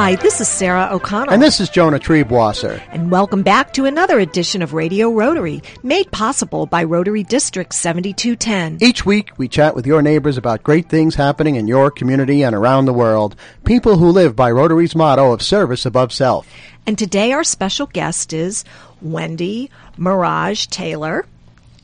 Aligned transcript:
Hi, 0.00 0.14
this 0.14 0.40
is 0.40 0.48
Sarah 0.48 0.88
O'Connell. 0.90 1.30
And 1.30 1.42
this 1.42 1.60
is 1.60 1.68
Jonah 1.68 1.98
Triebwasser. 1.98 2.80
And 2.90 3.10
welcome 3.10 3.42
back 3.42 3.74
to 3.74 3.84
another 3.84 4.18
edition 4.18 4.62
of 4.62 4.72
Radio 4.72 5.10
Rotary, 5.10 5.62
made 5.82 6.10
possible 6.10 6.64
by 6.64 6.84
Rotary 6.84 7.22
District 7.22 7.74
7210. 7.74 8.78
Each 8.80 9.04
week, 9.04 9.36
we 9.36 9.46
chat 9.46 9.74
with 9.76 9.86
your 9.86 10.00
neighbors 10.00 10.38
about 10.38 10.62
great 10.62 10.88
things 10.88 11.16
happening 11.16 11.56
in 11.56 11.68
your 11.68 11.90
community 11.90 12.42
and 12.42 12.56
around 12.56 12.86
the 12.86 12.94
world. 12.94 13.36
People 13.64 13.98
who 13.98 14.08
live 14.08 14.34
by 14.34 14.50
Rotary's 14.50 14.96
motto 14.96 15.32
of 15.32 15.42
service 15.42 15.84
above 15.84 16.14
self. 16.14 16.50
And 16.86 16.96
today, 16.96 17.32
our 17.32 17.44
special 17.44 17.84
guest 17.84 18.32
is 18.32 18.64
Wendy 19.02 19.70
Mirage 19.98 20.68
Taylor 20.68 21.26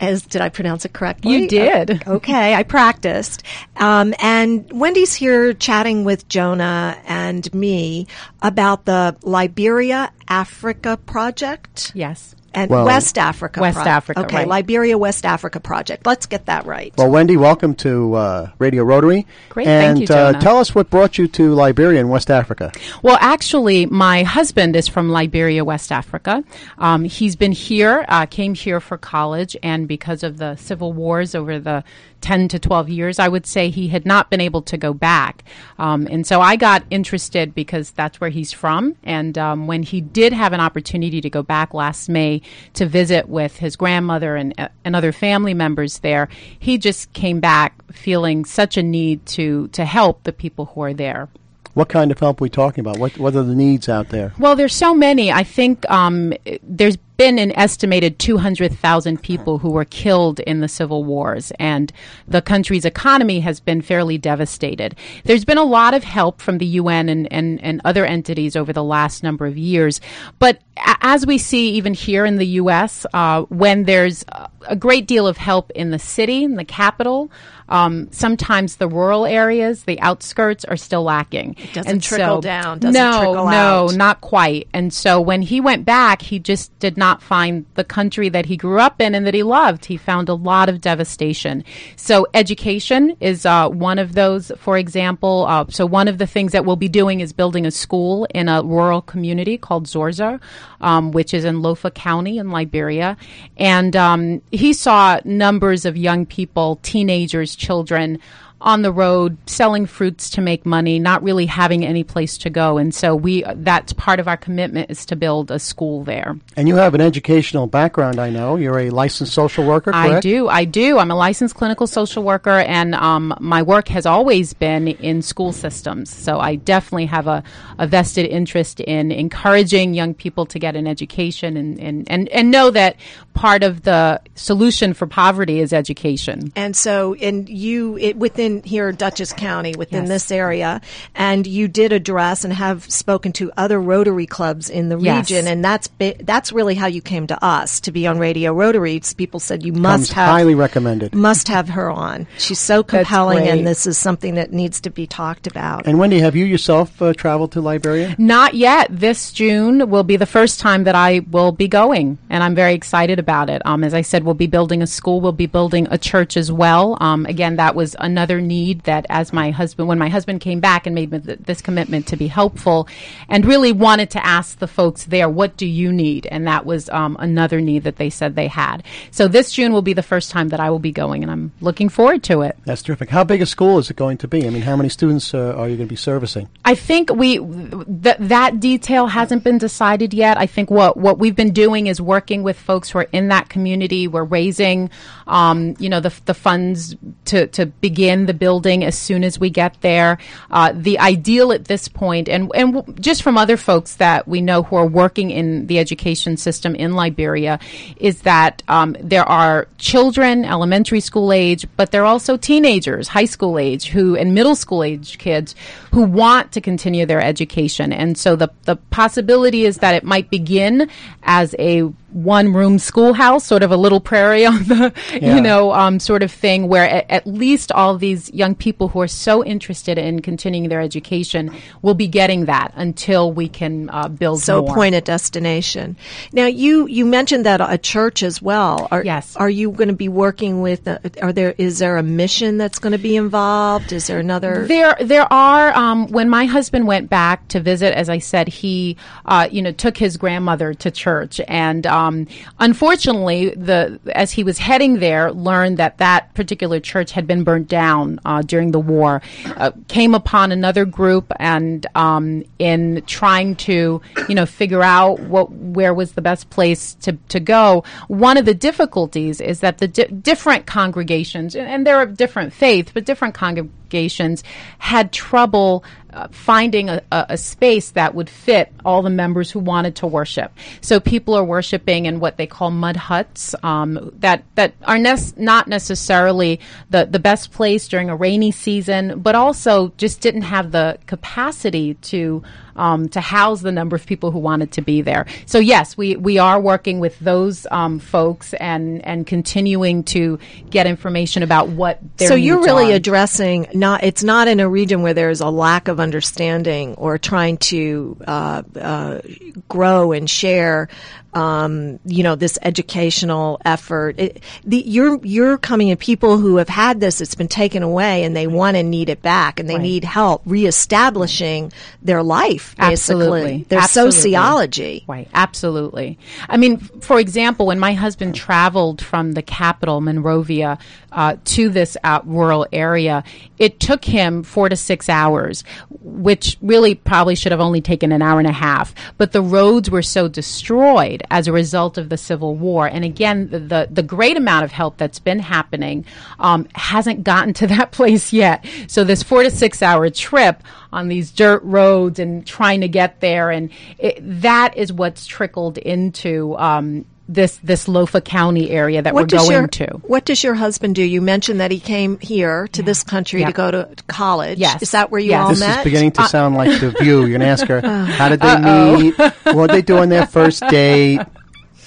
as 0.01 0.23
did 0.23 0.41
I 0.41 0.49
pronounce 0.49 0.85
it 0.85 0.93
correctly? 0.93 1.33
You 1.33 1.49
did. 1.49 2.07
Okay, 2.07 2.55
I 2.55 2.63
practiced. 2.63 3.43
Um, 3.77 4.15
and 4.21 4.71
Wendy's 4.73 5.15
here 5.15 5.53
chatting 5.55 6.05
with 6.05 6.29
Jonah 6.29 6.99
and 7.07 7.53
me 7.53 8.07
about 8.43 8.85
the 8.85 9.17
Liberia 9.23 10.13
Africa 10.29 10.97
project. 10.97 11.93
Yes 11.95 12.36
and 12.55 12.71
well, 12.71 12.85
West 12.85 13.19
Africa. 13.19 13.61
West 13.61 13.77
Pro- 13.77 13.87
Africa. 13.87 14.21
Okay, 14.21 14.37
right. 14.37 14.49
Liberia 14.49 14.97
West 14.99 15.27
Africa 15.27 15.61
project. 15.61 16.07
Let's 16.07 16.27
get 16.27 16.47
that 16.47 16.67
right. 16.67 16.93
Well, 16.97 17.11
Wendy, 17.11 17.37
welcome 17.37 17.75
to 17.77 18.15
uh, 18.15 18.51
Radio 18.59 18.83
Rotary. 18.85 19.27
Great, 19.51 19.67
and, 19.67 19.99
thank 19.99 20.09
you, 20.09 20.15
uh, 20.15 20.33
tell 20.41 20.59
us 20.59 20.75
what 20.75 20.91
brought 20.91 21.19
you 21.19 21.29
to 21.29 21.55
Liberia 21.55 22.01
and 22.01 22.11
West 22.11 22.31
Africa. 22.31 22.73
Well, 23.03 23.19
actually, 23.21 23.87
my 23.87 24.23
husband 24.23 24.77
is 24.77 24.89
from 24.89 25.11
Liberia, 25.11 25.65
West 25.65 25.93
Africa. 25.93 26.45
Um, 26.79 27.05
he's 27.05 27.37
been 27.37 27.53
here, 27.53 28.05
uh, 28.09 28.27
came 28.27 28.55
here 28.55 28.81
for 28.81 28.97
college, 28.97 29.57
and 29.63 29.87
because 29.87 30.23
of 30.23 30.39
the 30.39 30.57
civil 30.57 30.93
wars 30.93 31.35
over 31.35 31.59
the 31.59 31.85
10 32.21 32.49
to 32.49 32.59
12 32.59 32.89
years, 32.89 33.19
I 33.19 33.29
would 33.29 33.47
say 33.47 33.71
he 33.71 33.89
had 33.89 34.07
not 34.07 34.31
been 34.31 34.41
able 34.41 34.63
to 34.63 34.77
go 34.77 34.93
back. 34.93 35.45
Um, 35.79 36.09
and 36.11 36.27
so 36.27 36.41
I 36.41 36.57
got 36.57 36.85
interested 36.91 37.55
because 37.55 37.91
that's 37.91 38.21
where 38.21 38.31
he's 38.31 38.53
from. 38.53 38.97
And 39.05 39.37
um, 39.39 39.67
when 39.67 39.83
he 39.83 40.01
did 40.01 40.33
have 40.33 40.53
an 40.53 40.61
opportunity 40.61 41.21
to 41.21 41.31
go 41.31 41.43
back 41.43 41.75
last 41.75 42.09
May 42.09 42.43
to 42.75 42.87
visit 42.87 43.29
with 43.29 43.59
his 43.59 43.77
grandmother 43.77 44.37
and, 44.37 44.55
uh, 44.59 44.69
and 44.85 44.97
other 44.97 45.13
family 45.13 45.55
members 45.55 45.99
there, 46.01 46.29
he 46.59 46.79
just 46.79 47.13
came 47.13 47.41
back 47.41 47.75
feeling 47.93 48.45
such 48.45 48.77
a 48.77 48.83
need 48.83 49.25
to, 49.27 49.69
to 49.69 49.85
help 49.85 50.23
the 50.25 50.33
people 50.33 50.67
who 50.67 50.81
are 50.83 50.95
there. 50.95 51.29
What 51.75 51.91
kind 51.91 52.11
of 52.11 52.19
help 52.19 52.41
are 52.41 52.45
we 52.45 52.49
talking 52.49 52.81
about? 52.81 52.97
What 52.99 53.19
what 53.19 53.37
are 53.37 53.43
the 53.43 53.55
needs 53.55 53.87
out 53.87 54.09
there? 54.09 54.33
Well, 54.39 54.57
there's 54.57 54.75
so 54.75 54.95
many. 54.95 55.31
I 55.31 55.45
think 55.45 55.85
um, 55.91 56.33
there's 56.63 56.97
been 57.17 57.39
an 57.39 57.53
estimated 57.57 58.19
200,000 58.19 59.23
people 59.23 59.59
who 59.59 59.71
were 59.71 59.85
killed 59.85 60.41
in 60.41 60.61
the 60.61 60.69
civil 60.69 61.05
wars, 61.05 61.53
and 61.59 61.93
the 62.29 62.43
country's 62.43 62.85
economy 62.85 63.41
has 63.41 63.61
been 63.61 63.83
fairly 63.83 64.19
devastated. 64.19 64.95
There's 65.25 65.45
been 65.45 65.59
a 65.59 65.65
lot 65.65 65.95
of 65.95 66.05
help 66.05 66.41
from 66.41 66.59
the 66.59 66.67
UN 66.67 67.09
and, 67.09 67.33
and, 67.33 67.63
and 67.63 67.81
other 67.85 68.05
entities 68.05 68.57
over 68.57 68.73
the 68.73 68.85
last 68.85 69.23
number 69.23 69.47
of 69.47 69.57
years, 69.57 70.01
but 70.39 70.61
as 71.01 71.27
we 71.27 71.39
see 71.39 71.71
even 71.71 71.95
here 71.95 72.27
in 72.27 72.37
the 72.37 72.47
U.S., 72.47 73.07
uh, 73.15 73.43
when 73.43 73.85
there's 73.85 74.25
a 74.69 74.77
great 74.77 75.07
deal 75.07 75.27
of 75.27 75.37
help 75.37 75.71
in 75.73 75.91
the 75.91 75.99
city, 75.99 76.45
in 76.45 76.55
the 76.55 76.65
capital, 76.65 77.31
um, 77.69 78.09
sometimes 78.13 78.77
the 78.77 78.89
rural 78.89 79.27
areas, 79.27 79.85
the 79.85 80.01
outskirts, 80.01 80.65
are 80.65 80.77
still 80.77 81.03
lacking. 81.03 81.57
It 81.59 81.73
doesn't 81.73 81.91
and 81.91 82.03
trickle 82.03 82.37
so, 82.37 82.41
down. 82.41 82.79
Doesn't 82.79 83.01
no, 83.01 83.19
trickle 83.19 83.51
no, 83.51 83.87
not 83.89 84.21
quite. 84.21 84.69
And 84.73 84.93
so 84.93 85.21
when 85.21 85.43
he 85.43 85.61
went 85.61 85.85
back, 85.85 86.23
he 86.23 86.39
just 86.39 86.77
did 86.79 86.97
not 86.97 87.23
find 87.23 87.67
the 87.75 87.85
country 87.85 88.29
that 88.29 88.47
he 88.47 88.57
grew 88.57 88.79
up 88.79 89.01
in 89.01 89.15
and 89.15 89.27
that 89.27 89.35
he 89.35 89.43
loved. 89.43 89.87
He 89.87 89.97
found 89.97 90.29
a 90.29 90.35
lot 90.35 90.69
of 90.69 90.81
devastation. 90.81 91.65
So 91.97 92.27
education 92.35 93.17
is 93.21 93.45
uh, 93.45 93.69
one 93.69 93.99
of 93.99 94.15
those. 94.15 94.53
For 94.59 94.79
example, 94.79 95.47
uh, 95.49 95.67
so 95.69 95.87
one 95.87 96.09
of 96.09 96.19
the 96.19 96.27
things 96.27 96.53
that 96.53 96.65
we'll 96.65 96.77
be 96.77 96.89
doing 96.89 97.21
is 97.21 97.33
building 97.33 97.67
a 97.67 97.71
school 97.71 98.27
in 98.33 98.49
a 98.49 98.63
rural 98.63 99.03
community 99.03 99.59
called 99.59 99.87
Zorzor, 99.87 100.41
um, 100.81 101.11
which 101.11 101.35
is 101.35 101.45
in 101.45 101.57
Lofa 101.57 101.93
County 101.93 102.39
in 102.39 102.51
Liberia, 102.51 103.17
and 103.57 103.97
um, 103.97 104.43
he 104.57 104.73
saw 104.73 105.21
numbers 105.25 105.85
of 105.85 105.97
young 105.97 106.27
people, 106.27 106.77
teenagers, 106.83 107.55
children 107.55 108.19
on 108.61 108.83
the 108.83 108.93
road 108.93 109.37
selling 109.47 109.85
fruits 109.85 110.31
to 110.31 110.41
make 110.41 110.65
money, 110.65 110.99
not 110.99 111.23
really 111.23 111.47
having 111.47 111.85
any 111.85 112.03
place 112.03 112.39
to 112.39 112.51
go. 112.51 112.79
And 112.79 112.95
so 112.95 113.15
we 113.15 113.45
that's 113.57 113.93
part 113.93 114.19
of 114.19 114.29
our 114.29 114.37
commitment 114.37 114.91
is 114.91 115.05
to 115.07 115.17
build 115.17 115.51
a 115.51 115.59
school 115.59 116.05
there. 116.05 116.37
And 116.57 116.67
you 116.67 116.77
have 116.77 116.95
an 116.95 117.01
educational 117.01 117.67
background, 117.67 118.19
I 118.19 118.31
know. 118.31 118.57
You're 118.57 118.79
a 118.79 118.91
licensed 118.91 119.35
social 119.35 119.67
worker, 119.67 119.93
correct? 119.93 120.15
I 120.15 120.21
do. 120.21 120.49
I 120.49 120.65
do. 120.65 120.99
I'm 120.99 121.11
a 121.11 121.17
licensed 121.17 121.55
clinical 121.55 121.87
social 121.87 122.23
worker 122.23 122.51
and 122.51 122.95
um, 122.95 123.35
my 123.41 123.63
work 123.63 123.89
has 123.89 124.07
always 124.07 124.55
been 124.55 124.89
in 124.89 125.21
school 125.21 125.53
systems. 125.53 126.11
So 126.11 126.41
I 126.41 126.57
definitely 126.57 127.07
have 127.07 127.27
a, 127.27 127.43
a 127.79 127.87
vested 127.87 128.27
interest 128.27 128.81
in 128.81 129.13
encouraging 129.13 129.93
young 129.93 130.15
people 130.15 130.47
to 130.47 130.59
get 130.59 130.77
an 130.77 130.87
education 130.87 131.57
and, 131.57 131.79
and, 131.79 132.11
and, 132.11 132.29
and 132.31 132.51
know 132.51 132.71
that 132.71 132.97
part 133.35 133.63
of 133.63 133.83
the 133.83 134.21
solution 134.35 134.95
for 134.95 135.07
poverty 135.07 135.61
is 135.61 135.73
education. 135.73 136.53
And 136.57 136.75
so 136.75 137.15
and 137.15 137.49
you 137.49 137.99
it, 137.99 138.17
within 138.17 138.46
within 138.47 138.71
here, 138.71 138.93
Dutchess 138.93 139.33
County, 139.33 139.75
within 139.77 140.03
yes. 140.03 140.09
this 140.09 140.31
area, 140.31 140.81
and 141.15 141.47
you 141.47 141.69
did 141.69 141.93
address 141.93 142.45
and 142.45 142.53
have 142.53 142.91
spoken 142.91 143.33
to 143.33 143.51
other 143.57 143.81
Rotary 143.81 144.27
clubs 144.27 144.71
in 144.71 144.89
the 144.89 144.99
yes. 144.99 145.31
region, 145.31 145.47
and 145.47 145.65
that's 145.65 145.89
that's 146.21 146.53
really 146.53 146.75
how 146.75 146.87
you 146.87 147.03
came 147.03 147.27
to 147.27 147.45
us 147.45 147.81
to 147.81 147.93
be 147.93 148.07
on 148.07 148.19
Radio 148.19 148.53
Rotary. 148.53 149.01
People 149.17 149.41
said 149.41 149.65
you 149.65 149.73
must 149.73 150.09
Comes 150.09 150.13
have 150.13 150.29
highly 150.29 150.55
recommended, 150.55 151.15
must 151.15 151.49
have 151.49 151.69
her 151.71 151.91
on. 151.91 152.27
She's 152.39 152.59
so 152.59 152.83
compelling, 152.83 153.49
and 153.49 153.67
this 153.67 153.87
is 153.87 153.99
something 153.99 154.35
that 154.35 154.53
needs 154.53 154.81
to 154.83 154.91
be 154.91 155.07
talked 155.07 155.47
about. 155.47 155.87
And 155.87 155.99
Wendy, 155.99 156.21
have 156.21 156.37
you 156.37 156.45
yourself 156.45 157.01
uh, 157.03 157.13
traveled 157.13 157.53
to 157.53 157.61
Liberia? 157.61 158.15
Not 158.19 158.55
yet. 158.55 158.89
This 158.91 159.33
June 159.33 159.91
will 159.91 160.05
be 160.05 160.17
the 160.17 160.27
first 160.27 160.61
time 160.61 160.85
that 160.85 160.95
I 160.95 161.21
will 161.31 161.53
be 161.53 161.69
going, 161.69 162.19
and 162.31 162.43
I'm 162.43 162.55
very 162.55 162.75
excited 162.75 163.19
about 163.19 163.51
it. 163.51 163.63
Um, 163.65 163.85
as 163.85 163.95
I 163.95 164.03
said, 164.03 164.25
we'll 164.25 164.35
be 164.35 164.47
building 164.47 164.83
a 164.83 164.87
school, 164.87 165.21
we'll 165.21 165.33
be 165.33 165.47
building 165.47 165.89
a 165.91 165.99
church 165.99 166.37
as 166.37 166.51
well. 166.53 166.97
Um, 167.01 167.27
again, 167.27 167.57
that 167.57 167.75
was 167.75 167.97
another 167.99 168.36
another 168.37 168.47
need 168.47 168.83
that 168.83 169.07
as 169.09 169.33
my 169.33 169.51
husband, 169.51 169.89
when 169.89 169.99
my 169.99 170.09
husband 170.09 170.41
came 170.41 170.61
back 170.61 170.87
and 170.87 170.95
made 170.95 171.11
th- 171.11 171.39
this 171.41 171.63
commitment 171.63 172.07
to 172.09 172.17
be 172.17 172.29
helpful 172.29 172.89
and 173.29 173.45
really 173.45 173.73
wanted 173.73 174.11
to 174.11 174.25
ask 174.25 174.59
the 174.59 174.67
folks 174.67 175.05
there, 175.05 175.29
what 175.29 175.57
do 175.57 175.67
you 175.67 175.93
need? 175.93 176.27
And 176.27 176.47
that 176.47 176.67
was 176.67 176.89
um, 176.91 177.17
another 177.19 177.61
need 177.61 177.85
that 177.85 177.97
they 177.97 178.11
said 178.11 178.35
they 178.35 178.49
had. 178.49 178.83
So 179.11 179.29
this 179.29 179.53
June 179.53 179.73
will 179.73 179.83
be 179.83 179.95
the 179.95 180.03
first 180.03 180.31
time 180.31 180.49
that 180.49 180.61
I 180.61 180.71
will 180.71 180.79
be 180.79 180.93
going 180.93 181.23
and 181.23 181.31
I'm 181.31 181.53
looking 181.61 181.89
forward 181.89 182.23
to 182.25 182.43
it. 182.43 182.57
That's 182.65 182.83
terrific. 182.83 183.11
How 183.11 183.25
big 183.25 183.43
a 183.43 183.47
school 183.47 183.79
is 183.79 183.91
it 183.91 183.97
going 183.97 184.19
to 184.19 184.29
be? 184.29 184.47
I 184.47 184.51
mean, 184.51 184.63
how 184.63 184.77
many 184.77 184.89
students 184.89 185.35
uh, 185.35 185.55
are 185.57 185.69
you 185.69 185.77
going 185.77 185.89
to 185.89 185.93
be 185.93 185.97
servicing? 185.97 186.49
I 186.65 186.75
think 186.75 187.11
we, 187.11 187.39
th- 187.39 188.17
that 188.19 188.61
detail 188.61 189.07
hasn't 189.07 189.45
been 189.45 189.59
decided 189.59 190.13
yet. 190.13 190.39
I 190.39 190.47
think 190.47 190.71
what, 190.71 190.97
what 190.97 191.19
we've 191.19 191.37
been 191.37 191.53
doing 191.53 191.87
is 191.87 192.01
working 192.01 192.43
with 192.43 192.59
folks 192.59 192.91
who 192.91 192.99
are 192.99 193.09
in 193.13 193.29
that 193.29 193.49
community. 193.49 194.09
We're 194.09 194.25
raising, 194.25 194.91
um, 195.27 195.75
you 195.79 195.89
know, 195.89 196.01
the, 196.01 196.13
the 196.25 196.35
funds 196.35 196.97
to, 197.27 197.47
to 197.49 197.67
begin 197.67 198.26
the 198.27 198.35
building 198.35 198.85
as 198.85 198.97
soon 198.97 199.25
as 199.25 199.39
we 199.39 199.51
get 199.51 199.81
there. 199.81 200.19
Uh, 200.51 200.73
the 200.75 200.99
ideal 200.99 201.53
at 201.53 201.67
this 201.67 201.89
point, 201.89 202.29
and 202.29 202.51
and 202.55 203.01
just 203.01 203.23
from 203.23 203.39
other 203.39 203.57
folks 203.57 203.97
that 203.97 204.27
we 204.27 204.41
know 204.41 204.63
who 204.63 204.77
are 204.77 204.87
working 204.87 205.31
in 205.31 205.67
the 205.67 205.79
education 205.79 206.37
system 206.37 206.75
in 206.75 206.95
Liberia, 206.95 207.59
is 207.97 208.23
that 208.23 208.63
um, 208.69 208.97
there 209.01 209.25
are 209.25 209.69
children, 209.79 210.45
elementary 210.45 211.01
school 211.01 211.33
age, 211.33 211.67
but 211.77 211.91
there 211.91 212.03
are 212.03 212.07
also 212.07 212.37
teenagers, 212.37 213.09
high 213.09 213.25
school 213.25 213.59
age, 213.59 213.89
who 213.89 214.17
and 214.17 214.35
middle 214.35 214.57
school 214.57 214.83
age 214.83 215.19
kids 215.19 215.55
who 215.93 216.03
want 216.03 216.53
to 216.53 216.61
continue 216.61 217.07
their 217.07 217.21
education, 217.21 217.93
and 217.93 218.19
so 218.19 218.37
the 218.37 218.51
the 218.65 218.77
possibility 218.91 219.65
is 219.65 219.79
that 219.79 219.95
it 219.95 220.05
might 220.05 220.31
begin 220.31 220.91
as 221.23 221.55
a 221.59 221.91
one 222.13 222.53
room 222.53 222.79
schoolhouse, 222.79 223.45
sort 223.45 223.63
of 223.63 223.73
a 223.73 223.77
little 223.77 224.01
prairie 224.01 224.47
on 224.47 224.63
the, 224.65 224.93
yeah. 225.13 225.35
you 225.35 225.41
know, 225.41 225.73
um, 225.73 225.99
sort 225.99 226.23
of 226.23 226.31
thing 226.31 226.69
where 226.69 226.89
at, 226.89 227.11
at, 227.11 227.27
least 227.27 227.73
all 227.73 227.99
these 227.99 228.33
young 228.33 228.55
people 228.55 228.89
who 228.89 229.01
are 229.01 229.09
so 229.09 229.45
interested 229.45 229.99
in 229.99 230.23
continuing 230.23 230.69
their 230.69 230.81
education 230.81 231.55
will 231.83 231.95
be 231.95 232.07
getting 232.07 232.45
that 232.45 232.73
until 232.77 233.33
we 233.33 233.49
can 233.49 233.91
uh, 233.91 234.09
build 234.09 234.41
so 234.41 234.63
more. 234.63 234.75
point 234.75 234.95
of 234.95 235.03
destination. 235.05 235.97
Now 236.33 236.47
you, 236.47 236.87
you 236.87 237.05
mentioned 237.05 237.45
that 237.45 237.61
a 237.61 237.77
church 237.77 238.23
as 238.23 238.41
well. 238.41 238.87
Are, 238.91 239.05
yes. 239.05 239.37
Are 239.37 239.51
you 239.51 239.73
going 239.73 239.89
to 239.89 239.95
be 239.95 240.09
working 240.09 240.63
with, 240.63 240.87
uh, 240.87 240.99
are 241.21 241.33
there, 241.33 241.55
is 241.59 241.81
there 241.81 241.97
a 241.97 242.03
mission 242.03 242.57
that's 242.57 242.79
going 242.79 242.93
to 242.93 242.99
be 242.99 243.17
involved? 243.17 243.93
Is 243.93 244.07
there 244.07 244.21
another? 244.21 244.67
There, 244.67 244.97
there 245.01 245.31
are, 245.33 245.77
um, 245.77 246.07
when 246.09 246.31
my 246.31 246.45
husband 246.45 246.87
went 246.87 247.11
back 247.11 247.49
to 247.49 247.61
visit, 247.61 247.95
as 247.95 248.09
I 248.09 248.19
said, 248.19 248.49
he, 248.49 248.97
uh, 249.25 249.49
you 249.51 249.61
know, 249.61 249.73
took 249.73 249.97
his 249.97 250.17
grandmother 250.17 250.73
to 250.75 250.91
church 250.91 251.41
and, 251.49 251.87
um, 251.87 252.06
um, 252.07 252.27
unfortunately, 252.59 253.51
the 253.51 253.99
as 254.15 254.33
he 254.33 254.45
was 254.45 254.59
heading 254.59 254.99
there, 254.99 255.33
learned 255.33 255.79
that 255.79 255.99
that 255.99 256.35
particular 256.35 256.81
church 256.81 257.13
had 257.13 257.27
been 257.27 257.45
burnt 257.45 257.69
down 257.69 258.21
uh, 258.25 258.43
during 258.43 258.71
the 258.73 258.81
war. 258.81 259.23
Uh, 259.45 259.73
came 259.89 260.15
upon 260.15 260.53
another 260.53 260.85
group, 260.85 261.33
and 261.39 261.87
um, 261.95 262.45
in 262.59 263.03
trying 263.07 263.57
to, 263.57 264.01
you 264.29 264.35
know, 264.35 264.47
figure 264.47 264.83
out 264.83 265.21
what 265.21 265.51
where 265.53 265.95
was 265.95 266.13
the 266.13 266.23
best 266.23 266.51
place 266.51 266.95
to 266.95 267.13
to 267.29 267.41
go, 267.41 267.85
one 268.09 268.37
of 268.37 268.45
the 268.45 268.55
difficulties 268.55 269.41
is 269.41 269.61
that 269.61 269.79
the 269.79 269.89
di- 269.89 270.07
different 270.07 270.67
congregations, 270.67 271.57
and 271.57 271.87
they're 271.87 272.03
of 272.03 272.17
different 272.17 272.53
faiths, 272.53 272.93
but 272.93 273.05
different 273.05 273.35
congregations 273.35 274.43
had 274.79 275.13
trouble 275.13 275.85
uh, 276.17 276.29
finding 276.31 276.89
a, 276.89 277.03
a, 277.13 277.37
space 277.37 277.91
that 277.91 278.15
would 278.15 278.31
fit 278.31 278.73
all 278.87 279.03
the 279.03 279.11
members 279.11 279.51
who 279.51 279.59
wanted 279.59 279.95
to 279.97 280.07
worship. 280.07 280.51
So 280.81 280.99
people 280.99 281.35
are 281.35 281.45
worshiping 281.45 282.07
in 282.07 282.21
what 282.21 282.39
they 282.39 282.47
call 282.47 282.71
mud 282.71 282.97
huts 282.97 283.55
um, 283.63 284.13
that 284.21 284.43
that 284.55 284.73
are 284.85 284.99
nes- 284.99 285.37
not 285.37 285.69
necessarily 285.69 286.59
the 286.89 287.05
the 287.05 287.19
best 287.19 287.53
place 287.53 287.87
during 287.87 288.09
a 288.09 288.17
rainy 288.17 288.51
season, 288.51 289.21
but 289.21 289.35
also 289.35 289.93
just 289.99 290.23
didn't 290.23 290.43
have 290.43 290.73
the 290.73 290.99
capacity 291.07 291.95
to 291.95 292.43
um, 292.77 293.09
to 293.11 293.21
house 293.21 293.61
the 293.61 293.73
number 293.73 293.97
of 293.97 294.07
people 294.07 294.31
who 294.31 294.39
wanted 294.39 294.73
to 294.73 294.83
be 294.83 295.03
there. 295.03 295.27
So 295.47 295.59
yes, 295.59 295.97
we, 295.97 296.17
we 296.17 296.39
are 296.39 296.61
working 296.61 297.01
with 297.01 297.19
those 297.19 297.67
um, 297.71 297.99
folks 297.99 298.55
and 298.55 299.05
and 299.05 299.27
continuing 299.27 300.05
to 300.05 300.39
get 300.71 300.87
information 300.87 301.43
about 301.43 301.69
what 301.69 301.99
their 302.17 302.29
so 302.29 302.35
you're 302.35 302.63
really 302.63 302.93
are. 302.93 302.97
addressing 302.97 303.67
not 303.75 304.03
it's 304.03 304.23
not 304.23 304.49
in 304.49 304.61
a 304.61 304.69
region 304.69 305.03
where 305.03 305.15
there's 305.15 305.41
a 305.41 305.49
lack 305.49 305.89
of 305.89 306.01
understanding 306.01 306.95
or 306.95 307.19
trying 307.19 307.57
to 307.59 308.17
uh, 308.27 308.63
uh, 308.77 309.21
grow 309.69 310.13
and 310.13 310.29
share 310.29 310.89
um, 311.37 312.01
you 312.07 312.23
know 312.23 312.35
this 312.35 312.59
educational 312.63 313.61
effort 313.65 314.19
it, 314.19 314.43
the, 314.65 314.79
you're 314.79 315.19
you're 315.25 315.59
coming 315.59 315.91
at 315.91 315.99
people 315.99 316.39
who 316.39 316.57
have 316.57 316.69
had 316.69 316.99
this 316.99 317.21
it's 317.21 317.35
been 317.35 317.47
taken 317.49 317.83
away 317.83 318.25
and 318.25 318.35
they 318.35 318.47
want 318.47 318.77
and 318.77 318.91
need 318.91 319.09
it 319.11 319.21
back 319.23 319.61
and 319.61 319.69
they 319.69 319.75
Right. 319.75 319.83
need 319.83 320.05
help 320.05 320.41
reestablishing 320.47 321.73
their 322.03 322.23
life 322.23 322.75
basically 322.79 323.27
Absolutely. 323.27 323.63
their 323.69 323.79
Absolutely. 323.81 324.13
sociology 324.13 325.05
Right, 325.07 325.29
absolutely. 325.35 326.19
I 326.49 326.57
mean, 326.57 326.79
for 326.79 327.19
example, 327.21 327.67
when 327.67 327.79
my 327.79 327.93
husband 327.93 328.35
traveled 328.35 329.03
from 329.05 329.33
the 329.33 329.43
capital, 329.43 330.01
Monrovia, 330.01 330.79
uh, 331.13 331.37
to 331.45 331.69
this 331.69 331.97
out 332.05 332.27
rural 332.29 332.67
area, 332.73 333.25
it 333.59 333.79
took 333.81 334.05
him 334.05 334.43
four 334.43 334.69
to 334.69 334.77
six 334.77 335.09
hours, 335.09 335.65
which 336.01 336.57
really 336.63 336.95
probably 336.95 337.35
should 337.35 337.53
have 337.53 337.61
only 337.61 337.81
taken 337.81 338.11
an 338.13 338.23
hour 338.23 338.39
and 338.39 338.49
a 338.49 338.53
half. 338.53 338.95
But 339.19 339.33
the 339.33 339.43
roads 339.43 339.91
were 339.91 340.03
so 340.03 340.29
destroyed 340.29 341.23
as 341.31 341.47
a 341.49 341.53
result 341.53 341.99
of 341.99 342.09
the 342.09 342.17
Civil 342.17 342.55
War. 342.55 342.87
And 342.87 343.05
again, 343.05 343.51
the, 343.51 343.89
the, 343.91 344.03
great 344.03 344.37
amount 344.37 344.65
of 344.65 344.73
help 344.73 344.97
that's 344.97 345.19
been 345.19 345.39
happening 345.39 346.05
um, 346.39 346.69
hasn't 346.75 347.25
gotten 347.25 347.53
to 347.55 347.67
that 347.69 347.93
place 347.93 348.33
yet. 348.33 348.65
So 348.87 349.05
this 349.05 349.23
four 349.23 349.43
to 349.43 349.51
six 349.51 349.83
hour 349.83 350.09
trip 350.11 350.63
on 350.93 351.09
these 351.09 351.31
dirt 351.31 351.63
roads 351.63 352.19
and 352.19 352.47
trying 352.47 352.81
to 352.81 352.89
get 352.89 353.21
there, 353.21 353.51
and 353.51 353.71
it, 353.99 354.19
that 354.21 354.77
is 354.77 354.93
what's 354.93 355.27
trickled 355.27 355.79
into 355.79 356.57
um, 356.59 357.05
this 357.29 357.57
this 357.59 357.87
Lofa 357.87 358.25
County 358.25 358.71
area 358.71 359.03
that 359.03 359.15
we're 359.15 359.27
going 359.27 359.51
your, 359.51 359.67
to. 359.67 359.87
What 360.05 360.25
does 360.25 360.45
your 360.45 360.55
husband 360.55 360.95
do? 360.95 361.03
You 361.03 361.21
mentioned 361.21 361.61
that 361.61 361.71
he 361.71 361.81
came 361.81 362.19
here 362.21 362.69
to 362.69 362.83
this 362.83 363.03
country 363.03 363.41
Yeah. 363.41 363.47
to 363.49 363.53
go 363.53 363.71
to 363.73 363.89
college. 364.07 364.59
Yes. 364.59 364.81
Is 364.83 364.91
that 364.93 365.11
where 365.11 365.21
you 365.21 365.31
Yes. 365.31 365.43
all 365.43 365.49
This 365.51 365.61
met? 365.61 365.67
This 365.69 365.77
is 365.79 365.85
beginning 365.85 366.13
Uh, 366.17 366.23
to 366.23 366.29
sound 366.29 366.55
like 366.57 366.81
The 366.81 366.91
View. 367.01 367.21
You're 367.21 367.29
going 367.31 367.41
to 367.41 367.47
ask 367.47 367.67
her, 367.67 367.81
how 368.07 368.29
did 368.29 368.41
they 368.41 368.59
meet? 368.61 369.19
What 369.55 369.69
did 369.71 369.77
they 369.77 369.83
do 369.83 369.99
on 369.99 370.09
their 370.09 370.27
first 370.27 370.63
date? 370.71 371.21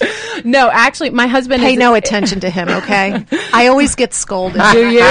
No, 0.42 0.70
actually, 0.70 1.10
my 1.10 1.26
husband 1.26 1.60
Pay 1.62 1.74
is 1.74 1.78
no 1.78 1.92
attention 1.92 2.40
to 2.40 2.48
him, 2.48 2.68
okay? 2.70 3.26
I 3.52 3.66
always 3.66 3.94
get 3.94 4.14
scolded 4.14 4.62
Do 4.72 4.88
you? 4.90 5.04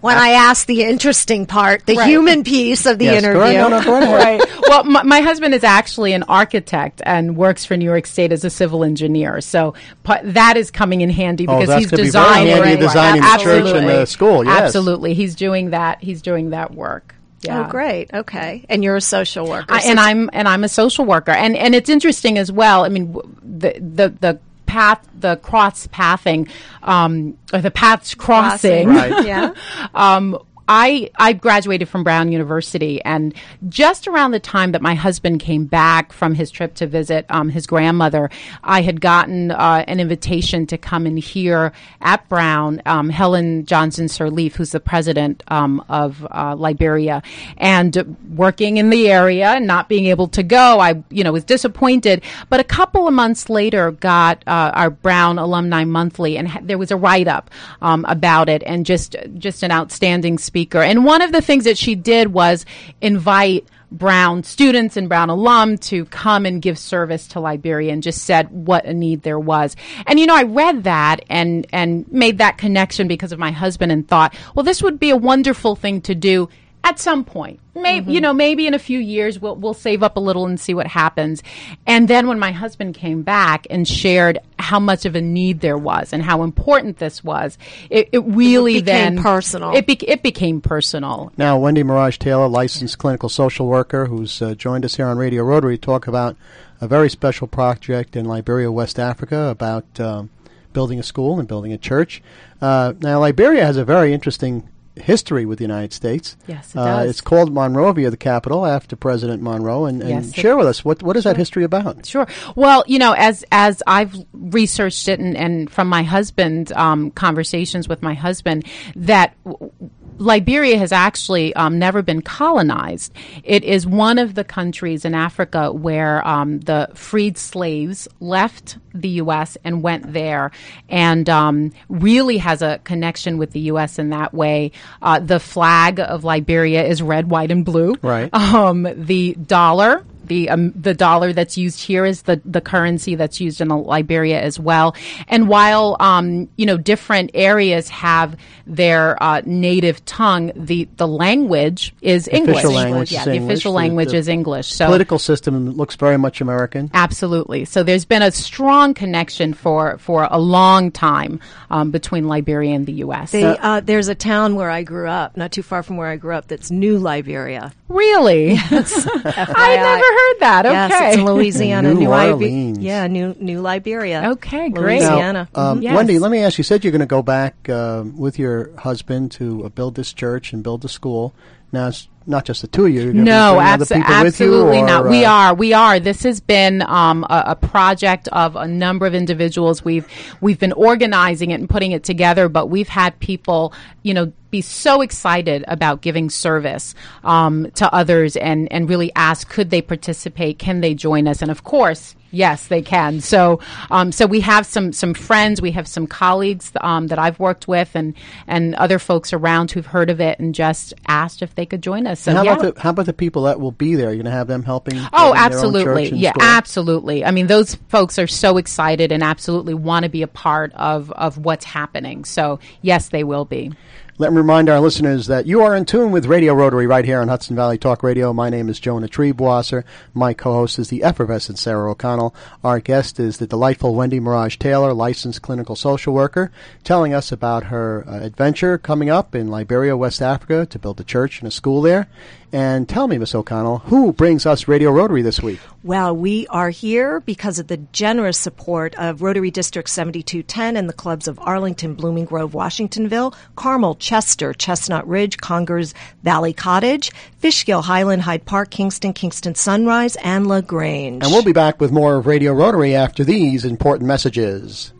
when 0.00 0.16
I 0.18 0.30
ask 0.30 0.66
the 0.66 0.82
interesting 0.82 1.46
part, 1.46 1.86
the 1.86 1.94
Right. 1.96 2.08
human 2.08 2.42
piece 2.42 2.84
of 2.84 2.98
the 2.98 3.04
Yes, 3.04 3.22
go 3.22 3.28
interview. 3.28 3.42
ahead. 3.42 3.70
No, 3.70 3.78
no, 3.78 3.84
go 3.84 3.96
ahead. 4.02 4.40
right. 4.40 4.62
Well, 4.68 4.82
my, 4.84 5.02
my 5.04 5.20
husband 5.20 5.54
is 5.54 5.62
actually 5.62 6.14
an 6.14 6.24
architect 6.24 7.00
and 7.04 7.36
works 7.36 7.64
for 7.64 7.76
New 7.76 7.84
York 7.84 8.06
State 8.06 8.32
as 8.32 8.44
a 8.44 8.50
civil 8.50 8.82
engineer. 8.82 9.40
So 9.40 9.74
pa- 10.02 10.20
that 10.24 10.56
is 10.56 10.72
coming 10.72 11.00
in 11.00 11.10
handy 11.10 11.46
Oh, 11.46 11.54
because 11.54 11.68
that's 11.68 11.82
he's 11.82 11.90
gonna 11.90 12.02
be 12.02 12.10
very 12.10 12.24
designing, 12.24 12.46
handy 12.48 12.62
right, 12.70 12.80
designing 12.80 13.22
the 13.22 13.28
church 13.38 13.66
and 13.66 13.66
the 13.66 14.00
absolutely. 14.02 14.06
school, 14.06 14.44
yes. 14.44 14.62
Absolutely, 14.62 15.14
he's 15.14 15.34
doing 15.36 15.70
that. 15.70 16.02
He's 16.02 16.22
doing 16.22 16.50
that 16.50 16.74
work. 16.74 17.14
Yeah. 17.42 17.66
Oh, 17.66 17.70
great. 17.70 18.12
Okay. 18.12 18.64
And 18.68 18.82
you're 18.82 18.96
a 18.96 19.00
social 19.00 19.46
worker. 19.48 19.72
I, 19.72 19.82
and 19.82 20.00
I'm 20.00 20.30
and 20.32 20.48
I'm 20.48 20.64
a 20.64 20.68
social 20.68 21.04
worker, 21.04 21.32
and 21.32 21.56
and 21.56 21.74
it's 21.74 21.90
interesting 21.90 22.38
as 22.38 22.50
well. 22.50 22.84
I 22.84 22.88
mean, 22.88 23.12
the 23.42 23.78
the 23.78 24.08
the 24.20 24.38
path, 24.66 25.06
the 25.18 25.36
cross 25.36 25.86
pathing, 25.88 26.48
um, 26.82 27.36
or 27.52 27.60
the 27.60 27.70
paths 27.70 28.14
crossing. 28.14 28.88
Right. 28.88 29.26
yeah. 29.26 29.54
um, 29.94 30.38
I 30.68 31.10
I 31.16 31.32
graduated 31.32 31.88
from 31.88 32.02
Brown 32.02 32.32
University, 32.32 33.02
and 33.04 33.34
just 33.68 34.08
around 34.08 34.32
the 34.32 34.40
time 34.40 34.72
that 34.72 34.82
my 34.82 34.94
husband 34.94 35.40
came 35.40 35.66
back 35.66 36.12
from 36.12 36.34
his 36.34 36.50
trip 36.50 36.74
to 36.76 36.86
visit 36.86 37.26
um, 37.28 37.48
his 37.48 37.66
grandmother, 37.66 38.30
I 38.64 38.82
had 38.82 39.00
gotten 39.00 39.52
uh, 39.52 39.84
an 39.86 40.00
invitation 40.00 40.66
to 40.66 40.78
come 40.78 41.06
and 41.06 41.18
hear 41.18 41.72
at 42.00 42.28
Brown 42.28 42.82
um, 42.84 43.10
Ellen 43.10 43.64
Johnson 43.66 44.06
Sirleaf, 44.06 44.54
who's 44.54 44.72
the 44.72 44.80
president 44.80 45.42
um, 45.48 45.84
of 45.88 46.26
uh, 46.30 46.56
Liberia, 46.56 47.22
and 47.56 48.16
working 48.34 48.78
in 48.78 48.90
the 48.90 49.08
area 49.08 49.50
and 49.50 49.66
not 49.66 49.88
being 49.88 50.06
able 50.06 50.28
to 50.28 50.42
go, 50.42 50.80
I 50.80 51.02
you 51.10 51.22
know 51.22 51.32
was 51.32 51.44
disappointed. 51.44 52.22
But 52.48 52.58
a 52.60 52.64
couple 52.64 53.06
of 53.06 53.14
months 53.14 53.48
later, 53.48 53.92
got 53.92 54.42
uh, 54.46 54.72
our 54.74 54.90
Brown 54.90 55.38
Alumni 55.38 55.84
Monthly, 55.84 56.36
and 56.36 56.48
ha- 56.48 56.60
there 56.62 56.78
was 56.78 56.90
a 56.90 56.96
write 56.96 57.28
up 57.28 57.50
um, 57.82 58.04
about 58.08 58.48
it, 58.48 58.64
and 58.66 58.84
just 58.84 59.14
just 59.38 59.62
an 59.62 59.70
outstanding 59.70 60.38
speaker. 60.56 60.80
And 60.80 61.04
one 61.04 61.20
of 61.20 61.32
the 61.32 61.42
things 61.42 61.64
that 61.64 61.76
she 61.76 61.94
did 61.94 62.32
was 62.32 62.64
invite. 63.02 63.68
Brown 63.92 64.42
students 64.42 64.96
and 64.96 65.08
Brown 65.08 65.30
alum 65.30 65.78
to 65.78 66.06
come 66.06 66.44
and 66.44 66.60
give 66.60 66.76
service 66.76 67.28
to 67.28 67.40
Liberia 67.40 67.92
and 67.92 68.02
just 68.02 68.24
said 68.24 68.50
what 68.50 68.84
a 68.84 68.92
need 68.92 69.22
there 69.22 69.38
was. 69.38 69.76
And 70.08 70.18
you 70.18 70.26
know, 70.26 70.34
I 70.34 70.42
read 70.42 70.82
that 70.84 71.24
and 71.30 71.68
and 71.72 72.04
made 72.10 72.38
that 72.38 72.58
connection 72.58 73.06
because 73.06 73.30
of 73.30 73.38
my 73.38 73.52
husband 73.52 73.92
and 73.92 74.06
thought, 74.06 74.34
well, 74.56 74.64
this 74.64 74.82
would 74.82 74.98
be 74.98 75.10
a 75.10 75.16
wonderful 75.16 75.76
thing 75.76 76.00
to 76.00 76.16
do 76.16 76.48
at 76.86 77.00
some 77.00 77.24
point. 77.24 77.58
Maybe 77.74 78.12
you 78.12 78.20
know, 78.20 78.32
maybe 78.32 78.68
in 78.68 78.74
a 78.74 78.78
few 78.78 79.00
years 79.00 79.40
we'll 79.40 79.56
we'll 79.56 79.74
save 79.74 80.04
up 80.04 80.16
a 80.16 80.20
little 80.20 80.46
and 80.46 80.58
see 80.58 80.72
what 80.72 80.86
happens. 80.86 81.42
And 81.84 82.06
then 82.06 82.28
when 82.28 82.38
my 82.38 82.52
husband 82.52 82.94
came 82.94 83.22
back 83.22 83.66
and 83.68 83.86
shared 83.86 84.38
how 84.58 84.78
much 84.78 85.04
of 85.04 85.16
a 85.16 85.20
need 85.20 85.60
there 85.60 85.76
was 85.76 86.12
and 86.12 86.22
how 86.22 86.44
important 86.44 86.98
this 86.98 87.24
was, 87.24 87.58
it, 87.90 88.08
it 88.12 88.20
really 88.20 88.80
became 88.80 89.16
then 89.16 89.22
personal. 89.22 89.74
It, 89.74 89.86
be, 89.86 89.94
it 89.94 90.22
became 90.22 90.60
personal. 90.60 91.32
Now, 91.36 91.58
Wendy 91.58 91.82
Mirage 91.82 92.18
Taylor, 92.18 92.48
licensed 92.48 92.98
clinical 92.98 93.28
social 93.28 93.66
worker, 93.66 94.06
who's 94.06 94.40
uh, 94.40 94.54
joined 94.54 94.84
us 94.84 94.94
here 94.94 95.06
on 95.06 95.18
Radio 95.18 95.42
Rotary 95.42 95.76
to 95.76 95.82
talk 95.82 96.06
about 96.06 96.36
a 96.80 96.86
very 96.86 97.10
special 97.10 97.48
project 97.48 98.16
in 98.16 98.26
Liberia, 98.26 98.70
West 98.70 98.98
Africa, 98.98 99.48
about 99.48 100.00
um, 100.00 100.30
building 100.72 100.98
a 100.98 101.02
school 101.02 101.38
and 101.38 101.48
building 101.48 101.72
a 101.72 101.78
church. 101.78 102.22
Uh, 102.60 102.94
now, 103.00 103.20
Liberia 103.20 103.66
has 103.66 103.76
a 103.76 103.84
very 103.84 104.14
interesting 104.14 104.68
history 104.96 105.44
with 105.44 105.58
the 105.58 105.64
United 105.64 105.92
States. 105.92 106.36
Yes, 106.46 106.74
it 106.74 106.78
uh, 106.78 106.84
does. 106.84 107.10
It's 107.10 107.20
called 107.20 107.52
Monrovia, 107.52 108.10
the 108.10 108.16
capital, 108.16 108.66
after 108.66 108.96
President 108.96 109.42
Monroe. 109.42 109.84
And, 109.84 110.00
and 110.00 110.10
Yes, 110.10 110.34
share 110.34 110.56
with 110.56 110.66
us 110.66 110.84
what 110.84 111.02
what 111.02 111.16
is 111.16 111.24
that 111.24 111.36
history 111.36 111.64
about? 111.64 112.06
Sure. 112.06 112.26
Well, 112.54 112.84
you 112.86 112.98
know, 112.98 113.12
as 113.12 113.44
as 113.52 113.82
I've 113.86 114.14
researched 114.32 115.08
it, 115.08 115.18
and, 115.20 115.36
and 115.36 115.70
from 115.70 115.88
my 115.88 116.02
husband, 116.02 116.72
um, 116.72 117.10
conversations 117.10 117.88
with 117.88 118.02
my 118.02 118.14
husband, 118.14 118.66
that 118.96 119.34
w- 119.44 119.72
Liberia 120.18 120.78
has 120.78 120.92
actually 120.92 121.54
um, 121.54 121.78
never 121.78 122.02
been 122.02 122.22
colonized. 122.22 123.12
It 123.44 123.64
is 123.64 123.86
one 123.86 124.18
of 124.18 124.34
the 124.34 124.44
countries 124.44 125.04
in 125.04 125.14
Africa 125.14 125.72
where 125.72 126.26
um, 126.26 126.60
the 126.60 126.90
freed 126.94 127.38
slaves 127.38 128.08
left 128.20 128.78
the 128.94 129.08
U.S. 129.08 129.58
and 129.62 129.82
went 129.82 130.12
there, 130.12 130.50
and 130.88 131.28
um, 131.28 131.72
really 131.88 132.38
has 132.38 132.62
a 132.62 132.80
connection 132.84 133.38
with 133.38 133.52
the 133.52 133.60
U.S. 133.60 133.98
in 133.98 134.10
that 134.10 134.32
way. 134.32 134.72
Uh, 135.02 135.18
the 135.18 135.40
flag 135.40 136.00
of 136.00 136.24
Liberia 136.24 136.84
is 136.84 137.02
red, 137.02 137.30
white, 137.30 137.50
and 137.50 137.64
blue. 137.64 137.96
Right. 138.02 138.32
Um, 138.32 138.86
the 138.96 139.34
dollar 139.34 140.04
the 140.26 140.50
um, 140.50 140.72
the 140.72 140.94
dollar 140.94 141.32
that's 141.32 141.56
used 141.56 141.80
here 141.80 142.04
is 142.04 142.22
the 142.22 142.40
the 142.44 142.60
currency 142.60 143.14
that's 143.14 143.40
used 143.40 143.60
in 143.60 143.68
Liberia 143.68 144.40
as 144.40 144.58
well. 144.58 144.94
And 145.28 145.48
while 145.48 145.96
um, 146.00 146.48
you 146.56 146.66
know 146.66 146.76
different 146.76 147.30
areas 147.34 147.88
have 147.88 148.36
their 148.66 149.22
uh, 149.22 149.42
native 149.44 150.04
tongue, 150.04 150.52
the 150.56 150.88
the 150.96 151.06
language 151.06 151.94
is 152.02 152.28
English. 152.28 152.56
official 152.56 152.72
language 152.72 153.12
yeah, 153.12 153.20
is 153.20 153.24
the 153.24 153.32
English. 153.32 153.52
official 153.52 153.72
language 153.72 154.10
the 154.10 154.16
is 154.16 154.28
English. 154.28 154.72
So 154.72 154.86
Political 154.86 155.18
system 155.18 155.70
looks 155.70 155.96
very 155.96 156.18
much 156.18 156.40
American. 156.40 156.90
Absolutely. 156.92 157.64
So 157.64 157.82
there's 157.82 158.04
been 158.04 158.22
a 158.22 158.30
strong 158.32 158.94
connection 158.94 159.54
for 159.54 159.98
for 159.98 160.26
a 160.30 160.38
long 160.38 160.90
time 160.90 161.40
um, 161.70 161.90
between 161.90 162.28
Liberia 162.28 162.74
and 162.74 162.86
the 162.86 162.92
U.S. 162.92 163.32
They, 163.32 163.44
uh, 163.44 163.80
there's 163.80 164.08
a 164.08 164.14
town 164.14 164.54
where 164.54 164.70
I 164.70 164.82
grew 164.82 165.08
up, 165.08 165.36
not 165.36 165.52
too 165.52 165.62
far 165.62 165.82
from 165.82 165.96
where 165.96 166.08
I 166.08 166.16
grew 166.16 166.34
up, 166.34 166.48
that's 166.48 166.70
New 166.70 166.98
Liberia. 166.98 167.72
really, 167.88 168.52
I 168.56 168.56
had 168.56 169.82
never 169.82 170.04
heard 170.16 170.40
that. 170.40 170.64
Yes, 170.64 170.92
Okay. 170.92 171.08
it's 171.08 171.16
in 171.18 171.24
Louisiana. 171.24 171.94
New 171.94 172.08
Libe- 172.08 172.32
Orleans. 172.34 172.78
Yeah, 172.78 173.06
New 173.06 173.36
New 173.38 173.60
Liberia. 173.60 174.30
Okay, 174.32 174.68
great. 174.70 175.00
Now, 175.02 175.10
Louisiana. 175.10 175.48
um, 175.54 175.82
Yes. 175.82 175.94
Wendy, 175.96 176.18
let 176.18 176.30
me 176.30 176.38
ask 176.40 176.56
you. 176.58 176.62
You 176.62 176.64
said 176.64 176.84
you're 176.84 176.90
going 176.92 177.00
to 177.00 177.06
go 177.06 177.22
back 177.22 177.68
uh, 177.68 178.04
with 178.16 178.38
your 178.38 178.70
husband 178.78 179.30
to 179.32 179.64
uh, 179.64 179.68
build 179.68 179.94
this 179.94 180.12
church 180.12 180.52
and 180.52 180.62
build 180.62 180.82
the 180.82 180.88
school. 180.88 181.34
Now 181.72 181.88
it's 181.88 182.08
not 182.26 182.44
just 182.44 182.62
the 182.62 182.68
two 182.68 182.86
of 182.86 182.92
you. 182.92 183.12
No, 183.12 183.54
bringing 183.54 183.72
other 183.72 183.84
abso- 183.84 183.96
people 183.96 184.22
with 184.24 184.40
you, 184.40 184.46
absolutely 184.46 184.78
or, 184.78 184.86
not. 184.86 185.08
We 185.08 185.24
uh, 185.24 185.30
are, 185.30 185.54
we 185.54 185.72
are. 185.72 186.00
This 186.00 186.22
has 186.24 186.40
been 186.40 186.82
um, 186.82 187.24
a, 187.24 187.44
a 187.48 187.56
project 187.56 188.28
of 188.28 188.56
a 188.56 188.66
number 188.66 189.06
of 189.06 189.14
individuals. 189.14 189.84
We've 189.84 190.06
we've 190.40 190.58
been 190.58 190.72
organizing 190.72 191.50
it 191.52 191.60
and 191.60 191.68
putting 191.68 191.92
it 191.92 192.04
together, 192.04 192.48
but 192.48 192.66
we've 192.66 192.88
had 192.88 193.18
people, 193.20 193.72
you 194.02 194.14
know, 194.14 194.32
be 194.50 194.60
so 194.60 195.00
excited 195.02 195.64
about 195.68 196.00
giving 196.00 196.30
service 196.30 196.94
um, 197.24 197.70
to 197.72 197.92
others 197.94 198.36
and 198.36 198.70
and 198.72 198.88
really 198.88 199.12
ask, 199.14 199.48
could 199.48 199.70
they 199.70 199.82
participate? 199.82 200.58
Can 200.58 200.80
they 200.80 200.94
join 200.94 201.28
us? 201.28 201.42
And 201.42 201.50
of 201.50 201.64
course. 201.64 202.14
Yes, 202.30 202.66
they 202.66 202.82
can. 202.82 203.20
So, 203.20 203.60
um, 203.90 204.12
so 204.12 204.26
we 204.26 204.40
have 204.40 204.66
some 204.66 204.92
some 204.92 205.14
friends, 205.14 205.62
we 205.62 205.70
have 205.72 205.86
some 205.88 206.06
colleagues 206.06 206.72
um, 206.80 207.06
that 207.08 207.18
I've 207.18 207.38
worked 207.38 207.68
with, 207.68 207.94
and 207.94 208.14
and 208.46 208.74
other 208.74 208.98
folks 208.98 209.32
around 209.32 209.70
who've 209.70 209.86
heard 209.86 210.10
of 210.10 210.20
it 210.20 210.38
and 210.38 210.54
just 210.54 210.94
asked 211.06 211.42
if 211.42 211.54
they 211.54 211.66
could 211.66 211.82
join 211.82 212.06
us. 212.06 212.20
So, 212.20 212.30
And 212.30 212.38
how 212.38 212.44
yeah. 212.44 212.52
about 212.54 212.74
the 212.74 212.80
how 212.80 212.90
about 212.90 213.06
the 213.06 213.12
people 213.12 213.42
that 213.42 213.60
will 213.60 213.72
be 213.72 213.94
there? 213.94 214.08
You're 214.08 214.16
going 214.16 214.24
to 214.26 214.30
have 214.32 214.48
them 214.48 214.62
helping. 214.62 214.98
Oh, 214.98 215.00
building 215.00 215.12
their 215.12 215.24
own 215.30 215.36
absolutely. 215.36 216.08
Yeah, 216.18 216.30
school? 216.30 216.42
absolutely. 216.42 217.24
I 217.24 217.30
mean, 217.30 217.46
those 217.46 217.74
folks 217.88 218.18
are 218.18 218.26
so 218.26 218.56
excited 218.58 219.12
and 219.12 219.22
absolutely 219.22 219.74
want 219.74 220.04
to 220.04 220.08
be 220.08 220.22
a 220.22 220.28
part 220.28 220.72
of, 220.74 221.10
of 221.12 221.38
what's 221.38 221.64
happening. 221.64 222.24
So, 222.24 222.58
yes, 222.82 223.08
they 223.08 223.24
will 223.24 223.44
be. 223.44 223.72
Let 224.18 224.32
me 224.32 224.38
remind 224.38 224.70
our 224.70 224.80
listeners 224.80 225.26
that 225.26 225.44
you 225.44 225.60
are 225.60 225.76
in 225.76 225.84
tune 225.84 226.10
with 226.10 226.24
Radio 226.24 226.54
Rotary 226.54 226.86
right 226.86 227.04
here 227.04 227.20
on 227.20 227.28
Hudson 227.28 227.54
Valley 227.54 227.76
Talk 227.76 228.02
Radio. 228.02 228.32
My 228.32 228.48
name 228.48 228.70
is 228.70 228.80
Jonah 228.80 229.08
Triebwasser. 229.08 229.84
My 230.14 230.32
co-host 230.32 230.78
is 230.78 230.88
the 230.88 231.02
effervescent 231.02 231.58
Sarah 231.58 231.90
O'Connell. 231.90 232.34
Our 232.64 232.80
guest 232.80 233.20
is 233.20 233.36
the 233.36 233.46
delightful 233.46 233.94
Wendy 233.94 234.18
Mirage 234.18 234.56
Taylor, 234.56 234.94
licensed 234.94 235.42
clinical 235.42 235.76
social 235.76 236.14
worker, 236.14 236.50
telling 236.82 237.12
us 237.12 237.30
about 237.30 237.64
her 237.64 238.06
uh, 238.08 238.20
adventure 238.20 238.78
coming 238.78 239.10
up 239.10 239.34
in 239.34 239.48
Liberia, 239.48 239.98
West 239.98 240.22
Africa, 240.22 240.64
to 240.64 240.78
build 240.78 240.98
a 240.98 241.04
church 241.04 241.40
and 241.40 241.48
a 241.48 241.50
school 241.50 241.82
there. 241.82 242.08
And 242.52 242.88
tell 242.88 243.08
me, 243.08 243.18
Miss 243.18 243.34
O'Connell, 243.34 243.78
who 243.78 244.12
brings 244.12 244.46
us 244.46 244.68
Radio 244.68 244.90
Rotary 244.90 245.22
this 245.22 245.42
week? 245.42 245.60
Well, 245.82 246.16
we 246.16 246.46
are 246.48 246.70
here 246.70 247.20
because 247.20 247.58
of 247.58 247.66
the 247.66 247.76
generous 247.76 248.38
support 248.38 248.94
of 248.96 249.22
Rotary 249.22 249.50
District 249.50 249.88
7210 249.88 250.76
and 250.76 250.88
the 250.88 250.92
clubs 250.92 251.28
of 251.28 251.38
Arlington, 251.40 251.94
Blooming 251.94 252.24
Grove, 252.24 252.52
Washingtonville, 252.52 253.34
Carmel, 253.56 253.94
Chester, 253.96 254.52
Chestnut 254.52 255.06
Ridge, 255.06 255.38
Congers, 255.38 255.94
Valley 256.22 256.52
Cottage, 256.52 257.12
Fishkill, 257.38 257.82
Highland, 257.82 258.22
Hyde 258.22 258.44
Park, 258.44 258.70
Kingston, 258.70 259.12
Kingston 259.12 259.54
Sunrise, 259.54 260.16
and 260.16 260.46
LaGrange. 260.46 261.22
And 261.22 261.32
we'll 261.32 261.44
be 261.44 261.52
back 261.52 261.80
with 261.80 261.92
more 261.92 262.16
of 262.16 262.26
Radio 262.26 262.52
Rotary 262.52 262.94
after 262.94 263.24
these 263.24 263.64
important 263.64 264.08
messages. 264.08 264.92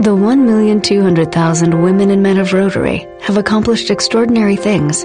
The 0.00 0.16
1,200,000 0.16 1.82
women 1.82 2.10
and 2.10 2.22
men 2.22 2.38
of 2.38 2.52
Rotary 2.52 3.06
have 3.20 3.36
accomplished 3.36 3.90
extraordinary 3.90 4.56
things. 4.56 5.04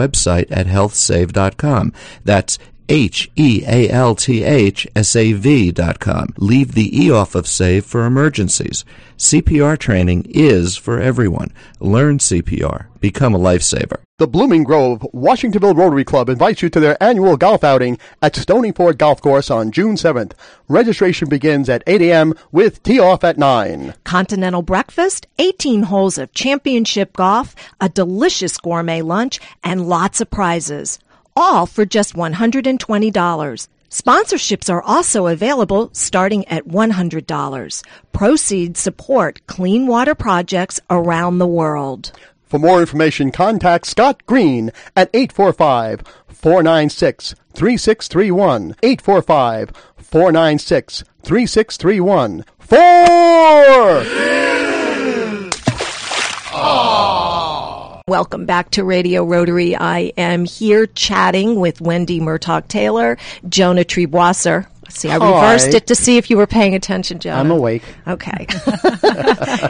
at 0.51 0.67
healthsave.com. 0.67 1.93
That's 2.23 2.57
H-E-A-L-T-H-S-A-V 2.91 3.31
dot 5.71 6.01
com. 6.01 6.33
Leave 6.35 6.73
the 6.73 7.05
E 7.05 7.09
off 7.09 7.35
of 7.35 7.47
save 7.47 7.85
for 7.85 8.05
emergencies. 8.05 8.83
CPR 9.17 9.79
training 9.79 10.25
is 10.27 10.75
for 10.75 10.99
everyone. 10.99 11.53
Learn 11.79 12.17
CPR. 12.17 12.87
Become 12.99 13.33
a 13.33 13.39
lifesaver. 13.39 14.01
The 14.17 14.27
Blooming 14.27 14.65
Grove 14.65 15.07
Washingtonville 15.13 15.77
Rotary 15.77 16.03
Club 16.03 16.27
invites 16.27 16.61
you 16.61 16.69
to 16.69 16.81
their 16.81 17.01
annual 17.01 17.37
golf 17.37 17.63
outing 17.63 17.97
at 18.21 18.35
Stony 18.35 18.73
Ford 18.73 18.97
Golf 18.97 19.21
Course 19.21 19.49
on 19.49 19.71
June 19.71 19.95
7th. 19.95 20.33
Registration 20.67 21.29
begins 21.29 21.69
at 21.69 21.83
8 21.87 22.01
a.m. 22.01 22.33
with 22.51 22.83
tee 22.83 22.99
off 22.99 23.23
at 23.23 23.37
9. 23.37 23.93
Continental 24.03 24.63
breakfast, 24.63 25.27
18 25.39 25.83
holes 25.83 26.17
of 26.17 26.33
championship 26.33 27.13
golf, 27.13 27.55
a 27.79 27.87
delicious 27.87 28.57
gourmet 28.57 29.01
lunch, 29.01 29.39
and 29.63 29.87
lots 29.87 30.19
of 30.19 30.29
prizes. 30.29 30.99
All 31.35 31.65
for 31.65 31.85
just 31.85 32.15
$120. 32.15 33.67
Sponsorships 33.89 34.69
are 34.69 34.81
also 34.83 35.27
available 35.27 35.89
starting 35.93 36.47
at 36.47 36.65
$100. 36.65 37.83
Proceeds 38.13 38.79
support 38.79 39.45
clean 39.47 39.87
water 39.87 40.15
projects 40.15 40.79
around 40.89 41.39
the 41.39 41.47
world. 41.47 42.11
For 42.45 42.59
more 42.59 42.81
information, 42.81 43.31
contact 43.31 43.85
Scott 43.85 44.25
Green 44.25 44.71
at 44.95 45.09
845 45.13 46.01
496 46.27 47.35
3631. 47.53 48.75
845 48.83 49.71
496 49.97 51.03
3631. 51.23 52.45
Four! 52.59 54.60
Welcome 58.11 58.45
back 58.45 58.71
to 58.71 58.83
Radio 58.83 59.23
Rotary. 59.23 59.73
I 59.73 60.11
am 60.17 60.43
here 60.43 60.85
chatting 60.85 61.61
with 61.61 61.79
Wendy 61.79 62.19
Murtaugh 62.19 62.67
Taylor, 62.67 63.17
Jonah 63.47 63.85
Triebwasser. 63.85 64.67
See, 64.89 65.09
I 65.09 65.17
Hi. 65.17 65.33
reversed 65.33 65.73
it 65.73 65.87
to 65.87 65.95
see 65.95 66.17
if 66.17 66.29
you 66.29 66.35
were 66.35 66.45
paying 66.45 66.75
attention, 66.75 67.19
Jonah. 67.19 67.39
I'm 67.39 67.51
awake. 67.51 67.83
Okay. 68.05 68.47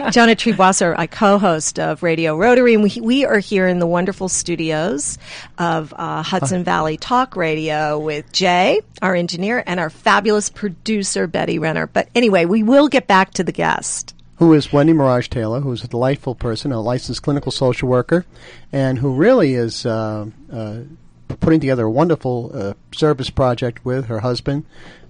Jonah 0.09 0.35
Triebwasser, 0.35 0.95
I 0.97 1.05
co-host 1.05 1.77
of 1.77 2.01
Radio 2.01 2.35
Rotary, 2.35 2.73
and 2.73 2.81
we, 2.81 2.99
we 2.99 3.25
are 3.25 3.37
here 3.37 3.67
in 3.67 3.77
the 3.77 3.85
wonderful 3.85 4.27
studios 4.27 5.19
of 5.59 5.93
uh, 5.95 6.23
Hudson 6.23 6.63
Valley 6.63 6.97
Talk 6.97 7.35
Radio 7.35 7.99
with 7.99 8.31
Jay, 8.31 8.81
our 9.03 9.13
engineer, 9.13 9.63
and 9.67 9.79
our 9.79 9.91
fabulous 9.91 10.49
producer, 10.49 11.27
Betty 11.27 11.59
Renner. 11.59 11.85
But 11.85 12.09
anyway, 12.15 12.45
we 12.45 12.63
will 12.63 12.87
get 12.87 13.05
back 13.05 13.35
to 13.35 13.43
the 13.43 13.51
guest. 13.51 14.15
Who 14.41 14.53
is 14.55 14.73
Wendy 14.73 14.91
Mirage 14.91 15.27
Taylor, 15.27 15.59
who's 15.59 15.83
a 15.83 15.87
delightful 15.87 16.33
person, 16.33 16.71
a 16.71 16.81
licensed 16.81 17.21
clinical 17.21 17.51
social 17.51 17.87
worker, 17.87 18.25
and 18.71 18.97
who 18.97 19.13
really 19.13 19.53
is 19.53 19.85
uh, 19.85 20.25
uh, 20.51 20.79
putting 21.39 21.59
together 21.59 21.85
a 21.85 21.91
wonderful 21.91 22.49
uh, 22.51 22.73
service 22.91 23.29
project 23.29 23.85
with 23.85 24.07
her 24.07 24.21
husband 24.21 24.65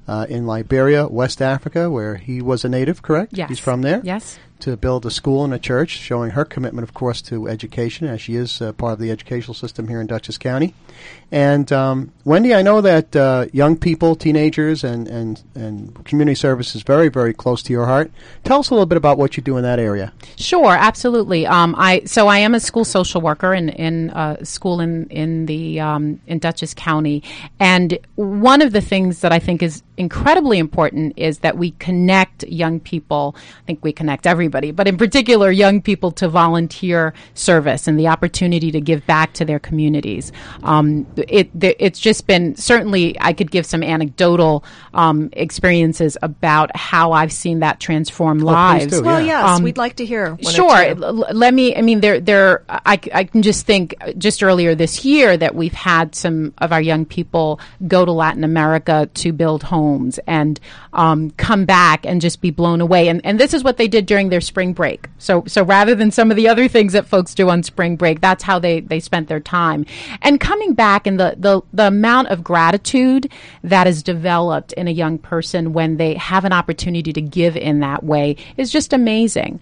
uh, 0.05 0.25
in 0.27 0.45
Liberia, 0.45 1.07
West 1.07 1.41
Africa, 1.41 1.89
where 1.89 2.15
he 2.15 2.41
was 2.41 2.65
a 2.65 2.69
native, 2.69 3.01
correct? 3.01 3.31
Yes. 3.31 3.47
He's 3.47 3.59
from 3.59 3.83
there? 3.83 4.01
Yes. 4.03 4.37
To 4.61 4.77
build 4.77 5.07
a 5.07 5.11
school 5.11 5.43
and 5.43 5.55
a 5.55 5.59
church, 5.59 5.89
showing 5.89 6.31
her 6.31 6.45
commitment, 6.45 6.87
of 6.87 6.93
course, 6.93 7.19
to 7.23 7.47
education, 7.47 8.05
as 8.05 8.21
she 8.21 8.35
is 8.35 8.61
uh, 8.61 8.73
part 8.73 8.93
of 8.93 8.99
the 8.99 9.09
educational 9.09 9.55
system 9.55 9.87
here 9.87 9.99
in 9.99 10.05
Dutchess 10.05 10.37
County. 10.37 10.75
And 11.31 11.71
um, 11.71 12.11
Wendy, 12.25 12.53
I 12.53 12.61
know 12.61 12.81
that 12.81 13.15
uh, 13.15 13.47
young 13.53 13.75
people, 13.75 14.15
teenagers, 14.15 14.83
and, 14.83 15.07
and, 15.07 15.41
and 15.55 16.05
community 16.05 16.35
service 16.35 16.75
is 16.75 16.83
very, 16.83 17.09
very 17.09 17.33
close 17.33 17.63
to 17.63 17.73
your 17.73 17.87
heart. 17.87 18.11
Tell 18.43 18.59
us 18.59 18.69
a 18.69 18.75
little 18.75 18.85
bit 18.85 18.97
about 18.97 19.17
what 19.17 19.35
you 19.35 19.41
do 19.41 19.57
in 19.57 19.63
that 19.63 19.79
area. 19.79 20.13
Sure, 20.35 20.73
absolutely. 20.73 21.47
Um, 21.47 21.73
I 21.77 22.03
so 22.05 22.27
I 22.27 22.37
am 22.37 22.53
a 22.53 22.59
school 22.59 22.85
social 22.85 23.21
worker 23.21 23.55
in 23.55 23.69
in 23.69 24.11
uh, 24.11 24.43
school 24.43 24.79
in 24.79 25.07
in 25.07 25.47
the 25.47 25.79
um, 25.79 26.21
in 26.27 26.37
Dutchess 26.37 26.75
County, 26.75 27.23
and 27.59 27.97
one 28.15 28.61
of 28.61 28.73
the 28.73 28.81
things 28.81 29.21
that 29.21 29.31
I 29.31 29.39
think 29.39 29.63
is 29.63 29.81
incredibly 29.97 30.59
important 30.59 31.13
is 31.15 31.39
that 31.39 31.57
we 31.57 31.71
connect 31.71 32.43
young 32.43 32.79
people. 32.79 33.35
I 33.37 33.65
think 33.65 33.83
we 33.83 33.93
connect 33.93 34.27
everybody 34.27 34.50
everybody, 34.51 34.71
but 34.71 34.87
in 34.87 34.97
particular 34.97 35.49
young 35.51 35.81
people 35.81 36.11
to 36.11 36.27
volunteer 36.27 37.13
service 37.35 37.87
and 37.87 37.97
the 37.97 38.07
opportunity 38.07 38.71
to 38.71 38.81
give 38.81 39.05
back 39.07 39.33
to 39.33 39.45
their 39.45 39.59
communities. 39.59 40.31
Um, 40.63 41.07
it, 41.15 41.49
it's 41.61 41.99
just 41.99 42.27
been 42.27 42.55
certainly 42.57 43.15
I 43.21 43.31
could 43.33 43.49
give 43.49 43.65
some 43.65 43.81
anecdotal 43.83 44.63
um, 44.93 45.29
experiences 45.33 46.17
about 46.21 46.75
how 46.75 47.13
I've 47.13 47.31
seen 47.31 47.59
that 47.59 47.79
transform 47.79 48.41
Oh, 48.43 48.45
lives. 48.45 48.87
please 48.87 48.99
do, 48.99 49.03
Well, 49.05 49.21
yeah. 49.21 49.53
yes, 49.53 49.61
we'd 49.61 49.77
like 49.77 49.95
to 49.97 50.05
hear. 50.05 50.35
one 50.35 50.53
Sure. 50.53 50.95
two. 50.95 51.03
L- 51.03 51.23
l- 51.23 51.27
let 51.33 51.53
me. 51.53 51.75
I 51.75 51.81
mean, 51.81 52.01
there. 52.01 52.19
There. 52.19 52.63
I, 52.67 52.97
c- 52.97 53.11
I 53.13 53.23
can 53.23 53.41
just 53.41 53.65
think. 53.65 53.95
uh, 54.01 54.11
Just 54.17 54.43
earlier 54.43 54.75
this 54.75 55.05
year, 55.05 55.37
that 55.37 55.55
we've 55.55 55.73
had 55.73 56.13
some 56.15 56.53
of 56.57 56.71
our 56.73 56.81
young 56.81 57.05
people 57.05 57.59
go 57.87 58.03
to 58.05 58.11
Latin 58.11 58.43
America 58.43 59.09
to 59.15 59.31
build 59.31 59.63
homes 59.63 60.19
and 60.27 60.59
um, 60.93 61.31
come 61.31 61.65
back 61.65 62.05
and 62.05 62.19
just 62.21 62.41
be 62.41 62.51
blown 62.51 62.81
away. 62.81 63.07
And 63.07 63.21
and 63.25 63.39
this 63.39 63.53
is 63.53 63.63
what 63.63 63.77
they 63.77 63.87
did 63.87 64.05
during 64.05 64.29
their 64.29 64.40
spring 64.41 64.73
break. 64.73 65.07
So 65.17 65.43
so 65.47 65.63
rather 65.63 65.95
than 65.95 66.11
some 66.11 66.31
of 66.31 66.37
the 66.37 66.47
other 66.47 66.67
things 66.67 66.93
that 66.93 67.05
folks 67.07 67.33
do 67.33 67.49
on 67.49 67.63
spring 67.63 67.95
break, 67.95 68.21
that's 68.21 68.43
how 68.43 68.59
they 68.59 68.81
they 68.81 68.99
spent 68.99 69.27
their 69.27 69.39
time. 69.39 69.85
And 70.21 70.39
coming 70.39 70.73
back 70.73 71.07
and 71.07 71.19
the 71.19 71.35
the 71.37 71.61
the 71.73 71.87
amount 71.87 72.29
of 72.29 72.43
gratitude 72.43 73.31
that 73.63 73.87
is 73.87 74.03
developed 74.03 74.73
in 74.73 74.87
a 74.87 74.91
young 74.91 75.17
person 75.17 75.73
when 75.73 75.97
they 75.97 76.15
have 76.15 76.45
an 76.45 76.53
opportunity 76.53 77.13
to 77.13 77.21
give 77.21 77.55
in 77.55 77.79
that 77.79 78.03
way 78.03 78.35
is 78.57 78.71
just 78.71 78.93
amazing. 78.93 79.59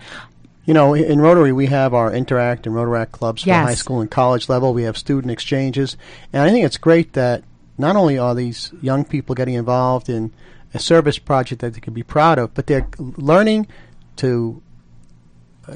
You 0.65 0.73
know, 0.75 0.93
in 0.93 1.19
Rotary, 1.19 1.51
we 1.51 1.65
have 1.65 1.95
our 1.95 2.13
Interact 2.13 2.67
and 2.67 2.75
Rotaract 2.75 3.11
clubs 3.11 3.41
for 3.41 3.49
Yes. 3.49 3.65
high 3.67 3.73
school 3.73 4.01
and 4.01 4.11
college 4.11 4.49
level. 4.49 4.71
We 4.73 4.83
have 4.83 4.97
student 4.97 5.31
exchanges. 5.31 5.97
And 6.31 6.43
I 6.43 6.51
think 6.51 6.63
it's 6.63 6.77
great 6.77 7.13
that 7.13 7.43
not 7.79 7.95
only 7.95 8.19
are 8.19 8.35
these 8.35 8.71
young 8.81 9.03
people 9.03 9.33
getting 9.33 9.55
involved 9.55 10.09
in 10.09 10.31
a 10.73 10.77
service 10.77 11.17
project 11.17 11.61
that 11.61 11.73
they 11.73 11.79
can 11.79 11.93
be 11.93 12.03
proud 12.03 12.37
of, 12.37 12.53
but 12.53 12.67
they're 12.67 12.87
learning 12.99 13.65
to 14.17 14.61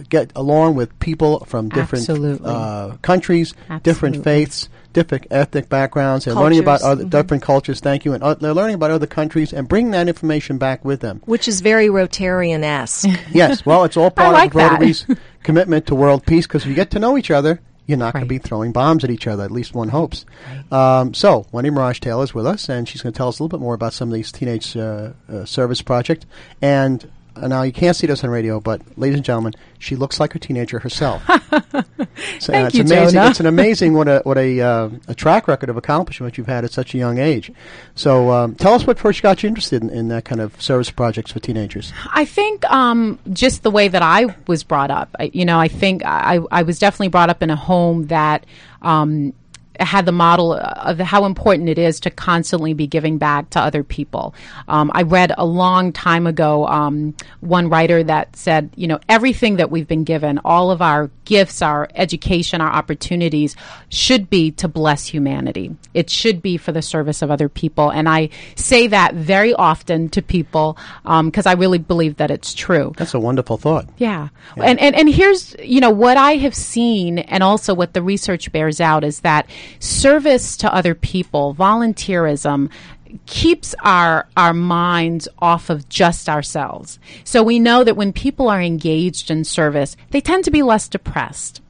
get 0.10 0.32
along 0.36 0.76
with 0.76 0.98
people 1.00 1.46
from 1.46 1.70
different 1.70 2.10
uh, 2.44 2.98
countries, 3.02 3.54
different 3.84 4.24
faiths, 4.24 4.70
different 4.94 5.28
ethnic 5.32 5.70
backgrounds. 5.70 6.26
They're 6.26 6.36
learning 6.36 6.60
about 6.60 6.82
Cultures. 6.82 7.06
other 7.06 7.22
different 7.22 7.44
cultures. 7.44 7.80
Thank 7.80 8.06
you, 8.06 8.14
and 8.14 8.24
uh, 8.24 8.36
they're 8.36 8.54
learning 8.54 8.76
about 8.76 8.92
other 8.92 9.08
countries 9.08 9.54
and 9.54 9.68
bringing 9.68 9.92
that 9.92 10.08
information 10.08 10.58
back 10.58 10.86
with 10.86 11.02
them. 11.02 11.22
Which 11.26 11.48
is 11.48 11.62
very 11.62 11.88
Rotarian 11.88 12.64
esque. 12.64 13.10
Yes, 13.34 13.66
well, 13.66 13.84
it's 13.84 13.98
all 13.98 14.12
part 14.12 14.34
like 14.34 14.52
of 14.52 14.54
that. 14.60 14.72
Rotary's 14.74 15.06
commitment 15.44 15.88
to 15.88 15.96
world 15.96 16.26
peace 16.26 16.46
because 16.46 16.64
if 16.64 16.70
you 16.70 16.76
get 16.76 16.92
to 16.92 17.00
know 17.00 17.18
each 17.18 17.32
other, 17.32 17.60
you're 17.88 17.98
not 17.98 18.14
going 18.14 18.24
to 18.26 18.30
be 18.30 18.38
throwing 18.38 18.72
bombs 18.72 19.04
at 19.04 19.10
each 19.10 19.28
other. 19.28 19.44
At 19.44 19.52
least 19.52 19.74
one 19.74 19.90
hopes. 19.90 20.26
Um, 20.72 21.14
so, 21.14 21.46
Wendy 21.52 21.70
Mirage 21.70 22.00
Taylor 22.00 22.24
is 22.24 22.34
with 22.34 22.46
us, 22.46 22.70
and 22.70 22.88
she's 22.88 23.02
going 23.02 23.12
to 23.14 23.18
tell 23.18 23.28
us 23.28 23.40
a 23.40 23.44
little 23.44 23.58
bit 23.58 23.62
more 23.62 23.74
about 23.74 23.94
some 23.94 24.10
of 24.10 24.14
these 24.14 24.32
teenage 24.32 24.78
uh, 24.78 25.12
uh, 25.28 25.46
service 25.46 25.82
projects. 25.82 26.26
And 26.62 27.04
uh, 27.04 27.08
now 27.36 27.64
you 27.64 27.72
can't 27.72 27.96
see 27.96 28.08
this 28.08 28.24
on 28.24 28.30
radio, 28.30 28.60
but 28.60 28.82
ladies 28.98 29.18
and 29.18 29.26
gentlemen, 29.26 29.54
she 29.80 29.96
looks 29.96 30.20
like 30.20 30.36
a 30.36 30.40
teenager 30.40 30.80
herself. 30.80 31.24
so, 31.28 31.34
uh, 31.40 31.82
Thank 31.82 32.68
it's 32.68 32.76
you, 32.76 32.84
amazing. 32.84 33.14
Jonah. 33.14 33.30
It's 33.30 33.40
an 33.40 33.46
amazing 33.46 33.94
what 33.94 34.08
a 34.08 34.22
what 34.24 34.38
a 34.38 34.62
uh, 34.62 34.90
a 35.08 35.16
track 35.16 35.48
record 35.48 35.70
of 35.70 35.78
accomplishment 35.78 36.38
you've 36.38 36.48
had 36.48 36.64
at 36.64 36.72
such 36.72 36.94
a 36.94 36.98
young 36.98 37.18
age. 37.18 37.52
So, 37.96 38.32
um, 38.32 38.56
tell 38.56 38.74
us 38.74 38.86
what 38.86 39.00
first 39.00 39.22
got 39.22 39.44
you 39.44 39.50
interested 39.50 39.82
in, 39.82 39.90
in 39.90 40.08
that 40.10 40.26
kind 40.26 40.42
of 40.42 40.60
service 40.62 40.92
projects 40.92 41.32
for 41.32 41.40
teenagers. 41.40 41.92
I 42.14 42.26
think 42.26 42.64
um, 42.72 43.20
just 43.32 43.64
the 43.64 43.72
way 43.72 43.88
that 43.88 44.02
I 44.02 44.36
was 44.48 44.64
brought 44.64 44.92
up. 44.92 45.16
I, 45.20 45.32
you 45.34 45.46
know, 45.46 45.60
I 45.60 45.68
think 45.68 46.04
I, 46.06 46.40
I 46.52 46.64
was 46.64 46.80
definitely 46.80 47.10
brought 47.10 47.30
up 47.30 47.42
in 47.42 47.50
a 47.50 47.56
home 47.56 48.08
that 48.08 48.46
um, 48.82 49.34
had 49.80 50.06
the 50.06 50.12
model 50.12 50.54
of 50.54 51.00
how 51.00 51.26
important 51.26 51.70
it 51.70 51.78
is 51.78 52.00
to 52.02 52.10
constantly 52.10 52.74
be 52.74 52.88
giving 52.88 53.18
back 53.18 53.50
to 53.52 53.60
other 53.60 53.84
people. 53.84 54.36
Um, 54.68 54.92
I 54.94 55.02
read 55.04 55.32
a 55.38 55.46
long 55.46 55.92
time 55.92 56.28
ago 56.28 56.68
um, 56.68 57.16
one 57.42 57.70
writer 57.70 58.04
that 58.04 58.36
said, 58.36 58.70
you 58.76 58.88
know, 58.88 59.00
everything 59.10 59.58
that 59.58 59.72
we've 59.72 59.88
been 59.88 60.04
given, 60.04 60.40
all 60.46 60.72
of 60.72 60.82
our 60.82 61.10
gifts, 61.26 61.62
our 61.62 61.90
education, 61.96 62.62
our 62.62 62.72
opportunities, 62.72 63.56
should 63.90 64.30
be 64.30 64.52
to 64.52 64.68
bless 64.68 65.08
humanity. 65.08 65.76
It 65.94 66.10
should 66.10 66.42
be 66.42 66.58
for 66.58 66.72
the 66.72 66.82
service 66.82 67.22
of 67.22 67.32
other 67.32 67.50
people, 67.50 67.90
and 67.90 68.08
I 68.10 68.30
say 68.56 68.88
that 68.88 69.16
very 69.16 69.54
often 69.54 70.10
to 70.10 70.22
people 70.22 70.78
because 71.04 71.46
I 71.46 71.54
really 71.54 71.78
believe 71.78 72.18
that 72.18 72.32
it's 72.32 72.54
true. 72.54 72.94
That's 72.98 73.14
a 73.14 73.20
wonderful 73.20 73.58
thought. 73.58 73.90
Yeah. 73.98 74.30
And, 74.58 74.80
and 74.80 74.96
and 74.96 75.10
here's, 75.10 75.56
you 75.60 75.80
know, 75.80 75.90
what 75.90 76.18
I 76.18 76.36
have 76.38 76.56
seen 76.56 77.20
and 77.20 77.44
also 77.44 77.74
what 77.74 77.94
the 77.94 78.02
research 78.02 78.52
bears 78.52 78.80
out 78.80 79.04
is 79.04 79.22
that 79.22 79.48
service 79.80 80.58
to 80.58 80.74
other 80.74 80.96
people, 80.96 81.56
volunteerism 81.56 82.70
keeps 83.26 83.76
our 83.84 84.28
our 84.36 84.54
minds 84.54 85.28
off 85.40 85.70
of 85.70 85.88
just 85.90 86.28
ourselves. 86.28 87.00
So 87.24 87.44
we 87.44 87.60
know 87.60 87.84
that 87.84 87.96
when 87.96 88.14
people 88.14 88.50
are 88.50 88.62
engaged 88.62 89.30
in 89.30 89.44
service, 89.44 89.96
they 90.12 90.22
tend 90.22 90.46
to 90.46 90.52
be 90.52 90.64
less 90.64 90.88
depressed. 90.88 91.62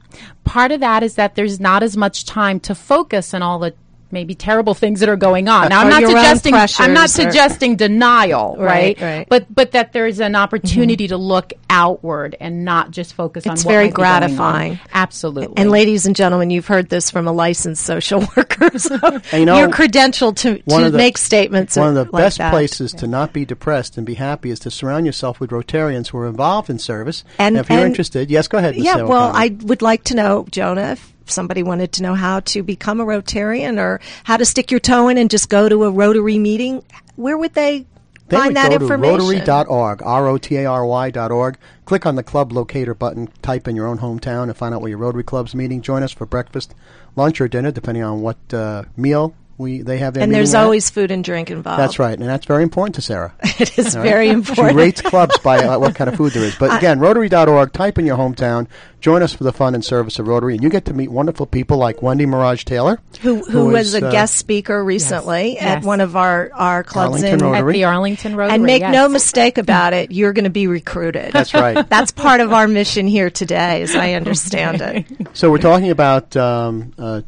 Part 0.44 0.72
of 0.72 0.80
that 0.80 1.02
is 1.02 1.16
that 1.16 1.34
there's 1.34 1.60
not 1.60 1.82
as 1.82 1.96
much 1.96 2.24
time 2.24 2.60
to 2.60 2.74
focus 2.74 3.34
on 3.34 3.42
all 3.42 3.58
the 3.58 3.74
maybe 4.14 4.34
terrible 4.34 4.72
things 4.72 5.00
that 5.00 5.10
are 5.10 5.16
going 5.16 5.48
on. 5.48 5.66
Uh, 5.66 5.68
now 5.68 5.80
I'm 5.80 5.90
not 5.90 6.02
suggesting 6.04 6.54
I'm 6.54 6.60
not 6.60 7.10
pressures 7.10 7.18
or- 7.18 7.30
suggesting 7.30 7.76
denial, 7.76 8.56
Right, 8.58 8.98
right? 8.98 9.00
right. 9.02 9.26
But 9.28 9.54
but 9.54 9.72
that 9.72 9.92
there's 9.92 10.20
an 10.20 10.34
opportunity 10.34 11.04
mm-hmm. 11.04 11.12
to 11.12 11.18
look 11.18 11.52
outward 11.68 12.36
and 12.40 12.64
not 12.64 12.90
just 12.92 13.12
focus 13.14 13.46
on 13.46 13.54
It's 13.54 13.64
what 13.64 13.72
very 13.72 13.84
might 13.86 13.90
be 13.90 13.94
going 13.96 14.08
on. 14.08 14.20
gratifying. 14.20 14.78
Absolutely. 14.94 15.56
And 15.58 15.70
ladies 15.70 16.06
and 16.06 16.16
gentlemen, 16.16 16.48
you've 16.50 16.66
heard 16.66 16.88
this 16.88 17.10
from 17.10 17.26
a 17.26 17.32
licensed 17.32 17.84
social 17.84 18.20
worker. 18.36 18.78
So 18.78 18.96
you 19.32 19.44
know, 19.44 19.58
you're 19.58 19.68
credentialed 19.68 20.36
to, 20.38 20.62
one 20.64 20.84
to 20.84 20.90
the- 20.90 20.96
make 20.98 21.18
statements. 21.18 21.76
One 21.76 21.88
of 21.88 21.94
the 21.94 22.04
like 22.04 22.24
best 22.24 22.38
that. 22.38 22.50
places 22.50 22.92
to 22.94 23.06
not 23.06 23.32
be 23.32 23.44
depressed 23.44 23.96
and 23.98 24.06
be 24.06 24.14
happy 24.14 24.50
is 24.50 24.60
to 24.60 24.70
surround 24.70 25.04
yourself 25.06 25.40
with 25.40 25.50
Rotarians 25.50 26.08
who 26.08 26.18
are 26.18 26.26
involved 26.26 26.70
in 26.70 26.78
service. 26.78 27.24
And- 27.38 27.56
if 27.56 27.68
you're 27.68 27.80
and- 27.80 27.88
interested, 27.88 28.30
yes, 28.30 28.46
go 28.48 28.58
ahead. 28.58 28.76
Ms. 28.76 28.84
Yeah, 28.84 28.94
Sarah 28.94 29.08
well, 29.08 29.28
O'Connor. 29.30 29.44
I 29.44 29.56
would 29.64 29.82
like 29.82 30.04
to 30.04 30.14
know, 30.14 30.46
Jonah, 30.50 30.92
if 30.92 31.13
somebody 31.26 31.62
wanted 31.62 31.92
to 31.92 32.02
know 32.02 32.14
how 32.14 32.40
to 32.40 32.62
become 32.62 33.00
a 33.00 33.04
Rotarian 33.04 33.78
or 33.78 34.00
how 34.24 34.36
to 34.36 34.44
stick 34.44 34.70
your 34.70 34.80
toe 34.80 35.08
in 35.08 35.18
and 35.18 35.30
just 35.30 35.48
go 35.48 35.68
to 35.68 35.84
a 35.84 35.90
Rotary 35.90 36.38
meeting, 36.38 36.82
where 37.16 37.36
would 37.38 37.54
they, 37.54 37.86
They 38.28 38.36
find 38.36 38.48
would 38.48 38.56
that 38.56 38.68
go 38.70 38.74
information? 38.76 39.18
to 39.18 39.24
rotary.org, 39.24 40.02
R-O-T-A-R-Y 40.02 41.10
dot 41.10 41.30
org. 41.32 41.58
Click 41.84 42.06
on 42.06 42.16
the 42.16 42.22
club 42.22 42.52
locator 42.52 42.94
button, 42.94 43.28
type 43.42 43.68
in 43.68 43.76
your 43.76 43.86
own 43.86 43.98
hometown, 43.98 44.44
and 44.44 44.56
find 44.56 44.74
out 44.74 44.80
where 44.80 44.88
your 44.90 44.98
Rotary 44.98 45.24
Club's 45.24 45.54
meeting. 45.54 45.82
Join 45.82 46.02
us 46.02 46.12
for 46.12 46.26
breakfast, 46.26 46.74
lunch, 47.16 47.40
or 47.40 47.48
dinner, 47.48 47.70
depending 47.70 48.02
on 48.02 48.20
what 48.22 48.38
uh, 48.52 48.84
meal 48.96 49.34
we 49.56 49.82
they 49.82 49.98
have 49.98 50.14
their 50.14 50.22
and 50.22 50.34
there's 50.34 50.54
at. 50.54 50.62
always 50.62 50.90
food 50.90 51.10
and 51.10 51.22
drink 51.22 51.50
involved. 51.50 51.78
That's 51.80 51.98
right, 51.98 52.18
and 52.18 52.28
that's 52.28 52.46
very 52.46 52.62
important 52.62 52.94
to 52.96 53.02
Sarah. 53.02 53.34
It 53.60 53.78
is 53.78 53.94
All 53.94 54.02
right? 54.02 54.08
very 54.08 54.28
important. 54.30 54.70
She 54.70 54.76
rates 54.76 55.00
clubs 55.00 55.38
by 55.38 55.58
uh, 55.58 55.78
what 55.78 55.94
kind 55.94 56.10
of 56.10 56.16
food 56.16 56.32
there 56.32 56.42
is. 56.42 56.56
But 56.56 56.76
again, 56.76 56.98
Rotary.org, 56.98 57.72
type 57.72 57.98
in 58.00 58.04
your 58.04 58.16
hometown, 58.16 58.66
join 59.00 59.22
us 59.22 59.32
for 59.32 59.44
the 59.44 59.52
fun 59.52 59.76
and 59.76 59.84
service 59.84 60.18
of 60.18 60.26
Rotary, 60.26 60.54
and 60.54 60.62
you 60.62 60.68
get 60.70 60.84
to 60.86 60.92
meet 60.92 61.08
wonderful 61.08 61.46
people 61.46 61.76
like 61.78 62.02
Wendy 62.02 62.26
Mirage 62.26 62.64
Taylor, 62.64 62.98
who, 63.20 63.44
who 63.44 63.66
was 63.66 63.94
is, 63.94 64.02
a 64.02 64.08
uh, 64.08 64.10
guest 64.10 64.34
speaker 64.34 64.82
recently 64.82 65.56
at 65.58 65.76
Yes. 65.78 65.84
one 65.84 66.00
of 66.00 66.16
our, 66.16 66.50
our 66.52 66.82
clubs 66.82 67.22
Arlington 67.22 67.34
in, 67.34 67.52
Rotary. 67.52 67.70
at 67.70 67.72
the 67.74 67.84
Arlington 67.84 68.34
Rotary. 68.34 68.54
and 68.56 68.64
make 68.64 68.80
yes. 68.80 68.92
no 68.92 69.08
mistake 69.08 69.56
about 69.66 69.92
it, 69.92 70.10
you're 70.10 70.32
going 70.32 70.44
to 70.44 70.50
be 70.50 70.66
recruited. 70.66 71.32
That's 71.32 71.54
right. 71.54 71.88
That's 71.88 72.10
part 72.10 72.40
of 72.40 72.52
our 72.52 72.66
mission 72.66 73.06
here 73.06 73.30
today, 73.30 73.82
as 73.82 73.94
I 73.94 74.14
understand 74.14 74.80
it. 74.82 75.06
So 75.34 75.48
we're 75.52 75.58
talking 75.58 75.90
about 75.90 76.36
um, 76.36 76.92
uh, 76.98 77.20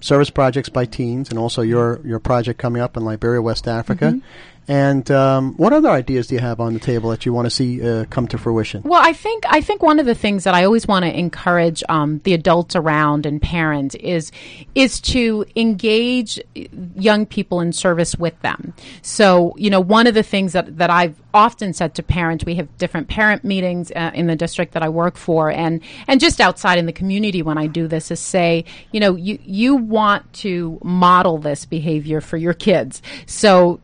service 0.00 0.30
projects 0.30 0.68
by 0.68 0.84
teens, 0.84 1.30
and 1.30 1.38
also 1.38 1.62
your 1.62 2.00
your 2.04 2.18
project 2.18 2.58
coming 2.58 2.82
up 2.82 2.96
in 2.96 3.04
Liberia, 3.04 3.42
West 3.42 3.68
Africa. 3.68 4.06
Mm-hmm. 4.06 4.18
And 4.68 5.08
um, 5.10 5.54
what 5.56 5.72
other 5.72 5.88
ideas 5.90 6.26
do 6.26 6.34
you 6.34 6.40
have 6.40 6.60
on 6.60 6.74
the 6.74 6.80
table 6.80 7.10
that 7.10 7.24
you 7.24 7.32
want 7.32 7.46
to 7.46 7.50
see 7.50 7.86
uh, 7.86 8.04
come 8.06 8.26
to 8.28 8.38
fruition? 8.38 8.82
Well, 8.82 9.00
I 9.00 9.12
think 9.12 9.44
I 9.48 9.60
think 9.60 9.82
one 9.82 10.00
of 10.00 10.06
the 10.06 10.14
things 10.14 10.44
that 10.44 10.54
I 10.54 10.64
always 10.64 10.88
want 10.88 11.04
to 11.04 11.18
encourage 11.18 11.84
um, 11.88 12.20
the 12.24 12.34
adults 12.34 12.74
around 12.74 13.26
and 13.26 13.40
parents 13.40 13.94
is 13.96 14.32
is 14.74 15.00
to 15.02 15.44
engage 15.54 16.40
young 16.96 17.26
people 17.26 17.60
in 17.60 17.72
service 17.72 18.16
with 18.16 18.40
them. 18.42 18.74
So, 19.02 19.54
you 19.56 19.70
know, 19.70 19.80
one 19.80 20.06
of 20.06 20.14
the 20.14 20.24
things 20.24 20.52
that 20.52 20.78
that 20.78 20.90
I've 20.90 21.20
often 21.32 21.72
said 21.72 21.94
to 21.94 22.02
parents, 22.02 22.44
we 22.44 22.56
have 22.56 22.76
different 22.78 23.08
parent 23.08 23.44
meetings 23.44 23.92
uh, 23.94 24.10
in 24.14 24.26
the 24.26 24.36
district 24.36 24.72
that 24.72 24.82
I 24.82 24.88
work 24.88 25.16
for, 25.16 25.50
and 25.50 25.80
and 26.08 26.20
just 26.20 26.40
outside 26.40 26.78
in 26.78 26.86
the 26.86 26.92
community 26.92 27.40
when 27.40 27.58
I 27.58 27.68
do 27.68 27.86
this 27.86 28.10
is 28.10 28.18
say, 28.18 28.64
you 28.90 28.98
know, 28.98 29.14
you 29.14 29.38
you 29.44 29.76
want 29.76 30.32
to 30.34 30.80
model 30.82 31.38
this 31.38 31.64
behavior 31.64 32.20
for 32.20 32.36
your 32.36 32.54
kids. 32.54 33.00
So 33.26 33.80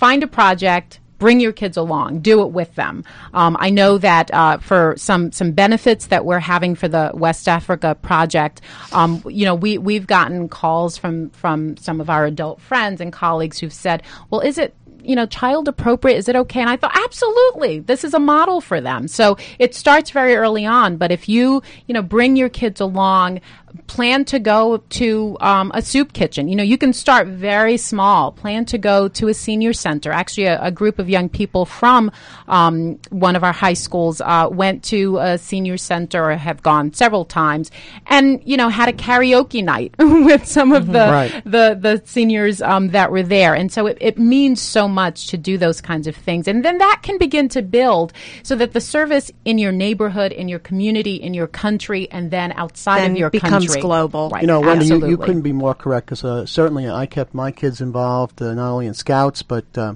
find 0.00 0.22
a 0.22 0.26
project 0.26 0.98
bring 1.18 1.38
your 1.38 1.52
kids 1.52 1.76
along 1.76 2.20
do 2.20 2.40
it 2.40 2.50
with 2.52 2.74
them 2.74 3.04
um, 3.34 3.54
i 3.60 3.68
know 3.68 3.98
that 3.98 4.32
uh, 4.32 4.56
for 4.56 4.94
some 4.96 5.30
some 5.30 5.52
benefits 5.52 6.06
that 6.06 6.24
we're 6.24 6.40
having 6.40 6.74
for 6.74 6.88
the 6.88 7.10
west 7.12 7.46
africa 7.46 7.94
project 8.00 8.62
um, 8.92 9.22
you 9.28 9.44
know 9.44 9.54
we 9.54 9.76
we've 9.76 10.06
gotten 10.06 10.48
calls 10.48 10.96
from 10.96 11.28
from 11.30 11.76
some 11.76 12.00
of 12.00 12.08
our 12.08 12.24
adult 12.24 12.58
friends 12.62 12.98
and 13.02 13.12
colleagues 13.12 13.58
who've 13.58 13.72
said 13.72 14.02
well 14.30 14.40
is 14.40 14.56
it 14.56 14.74
you 15.02 15.16
know, 15.16 15.26
child 15.26 15.68
appropriate? 15.68 16.16
Is 16.16 16.28
it 16.28 16.36
okay? 16.36 16.60
And 16.60 16.70
I 16.70 16.76
thought, 16.76 16.96
absolutely, 17.04 17.80
this 17.80 18.04
is 18.04 18.14
a 18.14 18.18
model 18.18 18.60
for 18.60 18.80
them. 18.80 19.08
So 19.08 19.36
it 19.58 19.74
starts 19.74 20.10
very 20.10 20.34
early 20.34 20.66
on. 20.66 20.96
But 20.96 21.10
if 21.10 21.28
you, 21.28 21.62
you 21.86 21.94
know, 21.94 22.02
bring 22.02 22.36
your 22.36 22.48
kids 22.48 22.80
along, 22.80 23.40
plan 23.86 24.24
to 24.26 24.38
go 24.38 24.78
to 24.90 25.36
um, 25.40 25.70
a 25.74 25.82
soup 25.82 26.12
kitchen. 26.12 26.48
You 26.48 26.56
know, 26.56 26.62
you 26.62 26.78
can 26.78 26.92
start 26.92 27.26
very 27.26 27.76
small. 27.76 28.32
Plan 28.32 28.64
to 28.66 28.78
go 28.78 29.08
to 29.08 29.28
a 29.28 29.34
senior 29.34 29.72
center. 29.72 30.12
Actually, 30.12 30.46
a, 30.46 30.62
a 30.62 30.70
group 30.70 30.98
of 30.98 31.08
young 31.08 31.28
people 31.28 31.64
from 31.64 32.10
um, 32.48 32.98
one 33.10 33.36
of 33.36 33.44
our 33.44 33.52
high 33.52 33.74
schools 33.74 34.20
uh, 34.20 34.48
went 34.50 34.84
to 34.84 35.18
a 35.18 35.38
senior 35.38 35.76
center 35.76 36.30
or 36.30 36.36
have 36.36 36.62
gone 36.62 36.92
several 36.92 37.24
times, 37.24 37.70
and 38.06 38.40
you 38.44 38.56
know, 38.56 38.68
had 38.68 38.88
a 38.88 38.92
karaoke 38.92 39.62
night 39.64 39.94
with 39.98 40.46
some 40.46 40.72
of 40.72 40.86
the 40.86 41.10
Right. 41.10 41.42
the 41.44 41.76
the 41.80 42.02
seniors 42.04 42.62
um, 42.62 42.88
that 42.88 43.10
were 43.10 43.22
there. 43.22 43.54
And 43.54 43.72
so 43.72 43.86
it, 43.86 43.98
it 44.00 44.18
means 44.18 44.60
so 44.60 44.86
much 44.86 45.28
to 45.28 45.36
do 45.36 45.58
those 45.58 45.80
kinds 45.80 46.06
of 46.06 46.14
things, 46.16 46.46
and 46.48 46.64
then 46.64 46.78
that 46.78 47.00
can 47.02 47.18
begin 47.18 47.48
to 47.50 47.62
build 47.62 48.12
so 48.42 48.54
that 48.56 48.72
the 48.72 48.80
service 48.80 49.30
in 49.44 49.58
your 49.58 49.72
neighborhood, 49.72 50.32
in 50.32 50.48
your 50.48 50.58
community, 50.58 51.16
in 51.16 51.34
your 51.34 51.46
country, 51.46 52.10
and 52.10 52.30
then 52.30 52.52
outside 52.52 53.00
Then 53.00 53.12
of 53.12 53.16
your 53.16 53.30
becomes 53.66 53.82
global. 53.82 54.30
Right. 54.30 54.42
You 54.42 54.46
know, 54.46 54.60
Wendy, 54.60 54.86
you, 54.86 55.06
you 55.06 55.16
couldn't 55.16 55.42
be 55.42 55.52
more 55.52 55.74
correct 55.74 56.06
because 56.06 56.24
uh, 56.24 56.46
certainly 56.46 56.88
I 56.88 57.06
kept 57.06 57.34
my 57.34 57.50
kids 57.50 57.80
involved 57.80 58.40
uh, 58.42 58.54
not 58.54 58.70
only 58.70 58.86
in 58.86 58.94
scouts 58.94 59.42
but 59.42 59.66
uh, 59.76 59.94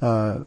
uh, 0.00 0.38
reli- 0.38 0.46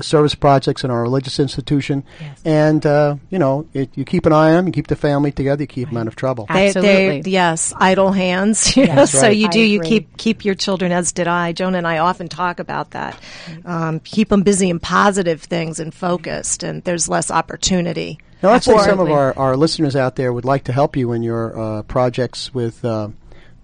service 0.00 0.34
projects 0.34 0.84
in 0.84 0.90
our 0.90 1.02
religious 1.02 1.38
institution. 1.38 2.04
Yes. 2.20 2.40
And 2.44 2.84
uh, 2.86 3.16
you 3.30 3.38
know, 3.38 3.66
it, 3.72 3.90
you 3.96 4.04
keep 4.04 4.26
an 4.26 4.32
eye 4.32 4.50
on 4.50 4.56
them, 4.56 4.66
you 4.68 4.72
keep 4.72 4.88
the 4.88 4.96
family 4.96 5.32
together, 5.32 5.62
you 5.62 5.66
keep 5.66 5.88
them 5.88 5.96
out 5.98 6.06
of 6.06 6.16
trouble. 6.16 6.46
Ab- 6.48 6.56
They, 6.56 6.66
Absolutely. 6.68 7.20
they, 7.22 7.30
yes, 7.30 7.72
idle 7.76 8.12
hands. 8.12 8.76
you 8.76 8.86
know, 8.86 8.94
Yes. 8.94 9.12
so 9.12 9.28
you 9.28 9.48
do. 9.48 9.60
You 9.60 9.80
keep 9.80 10.16
keep 10.16 10.44
your 10.44 10.54
children, 10.54 10.92
as 10.92 11.12
did 11.12 11.28
I. 11.28 11.52
Joan 11.52 11.74
and 11.74 11.86
I 11.86 11.98
often 11.98 12.28
talk 12.28 12.58
about 12.58 12.90
that. 12.92 13.18
Um, 13.64 14.00
keep 14.00 14.28
them 14.28 14.42
busy 14.42 14.70
in 14.70 14.80
positive 14.80 15.42
things 15.42 15.80
and 15.80 15.94
focused, 15.94 16.62
and 16.62 16.82
there's 16.84 17.08
less 17.08 17.30
opportunity. 17.30 18.18
Now, 18.42 18.52
let's 18.52 18.64
say 18.64 18.76
some 18.78 19.00
of 19.00 19.10
our, 19.10 19.36
our 19.38 19.54
listeners 19.56 19.94
out 19.94 20.16
there 20.16 20.32
would 20.32 20.46
like 20.46 20.64
to 20.64 20.72
help 20.72 20.96
you 20.96 21.12
in 21.12 21.22
your 21.22 21.58
uh, 21.60 21.82
projects 21.82 22.54
with 22.54 22.82
uh, 22.86 23.08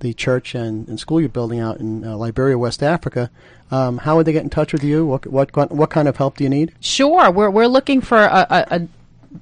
the 0.00 0.12
church 0.12 0.54
and, 0.54 0.86
and 0.88 1.00
school 1.00 1.20
you're 1.20 1.28
building 1.28 1.60
out 1.60 1.78
in 1.78 2.04
uh, 2.04 2.16
Liberia, 2.16 2.58
West 2.58 2.82
Africa. 2.82 3.30
Um, 3.70 3.98
how 3.98 4.16
would 4.16 4.26
they 4.26 4.32
get 4.32 4.44
in 4.44 4.50
touch 4.50 4.72
with 4.72 4.84
you? 4.84 5.04
What, 5.04 5.26
what 5.26 5.72
what 5.72 5.90
kind 5.90 6.06
of 6.06 6.16
help 6.16 6.36
do 6.36 6.44
you 6.44 6.50
need? 6.50 6.72
Sure, 6.80 7.30
we're 7.30 7.50
we're 7.50 7.66
looking 7.66 8.00
for 8.00 8.18
a, 8.18 8.46
a, 8.48 8.66
a 8.76 8.88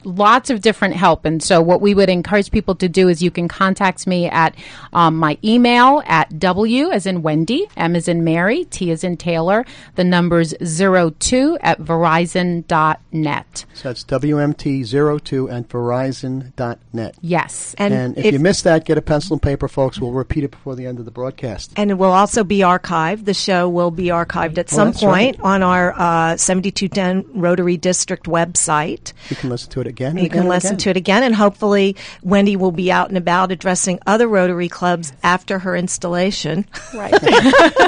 lots 0.04 0.50
of 0.50 0.60
different 0.60 0.94
help, 0.96 1.24
and 1.24 1.42
so 1.42 1.60
what 1.62 1.80
we 1.80 1.94
would 1.94 2.08
encourage 2.08 2.50
people 2.50 2.74
to 2.76 2.88
do 2.88 3.08
is 3.08 3.22
you 3.22 3.30
can 3.30 3.48
contact 3.48 4.06
me 4.06 4.26
at 4.28 4.54
um, 4.92 5.16
my 5.16 5.38
email 5.44 6.02
at 6.06 6.38
w 6.38 6.90
as 6.90 7.06
in 7.06 7.22
Wendy, 7.22 7.66
m 7.76 7.94
as 7.96 8.08
in 8.08 8.24
Mary, 8.24 8.64
t 8.64 8.90
as 8.90 9.04
in 9.04 9.16
Taylor. 9.16 9.64
The 9.94 10.04
number's 10.04 10.54
zero 10.64 11.10
two 11.10 11.58
at 11.60 11.78
verizon.net. 11.80 13.64
So 13.74 13.88
that's 13.88 14.04
WMT02 14.04 15.52
at 15.52 15.68
Verizon.net. 15.68 17.14
Yes, 17.20 17.74
And, 17.78 17.94
And, 17.94 18.18
if, 18.18 18.32
you 18.32 18.38
missed 18.38 18.64
that, 18.64 18.84
get 18.84 18.98
a 18.98 19.02
pencil 19.02 19.34
and 19.34 19.42
paper, 19.42 19.68
folks. 19.68 20.00
We'll 20.00 20.12
repeat 20.12 20.44
it 20.44 20.50
before 20.50 20.74
the 20.76 20.86
end 20.86 20.98
of 20.98 21.04
the 21.04 21.10
broadcast. 21.10 21.72
and 21.76 21.90
it 21.90 21.94
will 21.94 22.12
also 22.12 22.44
be 22.44 22.58
archived. 22.58 23.24
The 23.24 23.34
show 23.34 23.68
will 23.68 23.90
be 23.90 24.06
archived 24.06 24.58
at 24.58 24.72
Oh, 24.72 24.76
some 24.76 24.88
that's 24.92 25.02
right. 25.02 25.36
point 25.36 25.40
on 25.44 25.62
our 25.62 25.92
uh, 25.96 26.36
7210 26.36 27.40
Rotary 27.40 27.76
District 27.76 28.26
website. 28.26 29.12
You 29.28 29.36
can 29.36 29.50
listen 29.50 29.70
to 29.72 29.80
it 29.80 29.83
again. 29.86 30.16
You 30.18 30.24
again 30.26 30.40
can 30.42 30.48
listen 30.48 30.70
again. 30.74 30.78
to 30.78 30.90
it 30.90 30.96
again, 30.96 31.22
and 31.22 31.34
hopefully 31.34 31.96
Wendy 32.22 32.56
will 32.56 32.72
be 32.72 32.90
out 32.92 33.08
and 33.08 33.18
about 33.18 33.52
addressing 33.52 33.98
other 34.06 34.26
Rotary 34.28 34.68
clubs 34.68 35.12
after 35.22 35.58
her 35.60 35.76
installation. 35.76 36.66
right. 36.94 37.12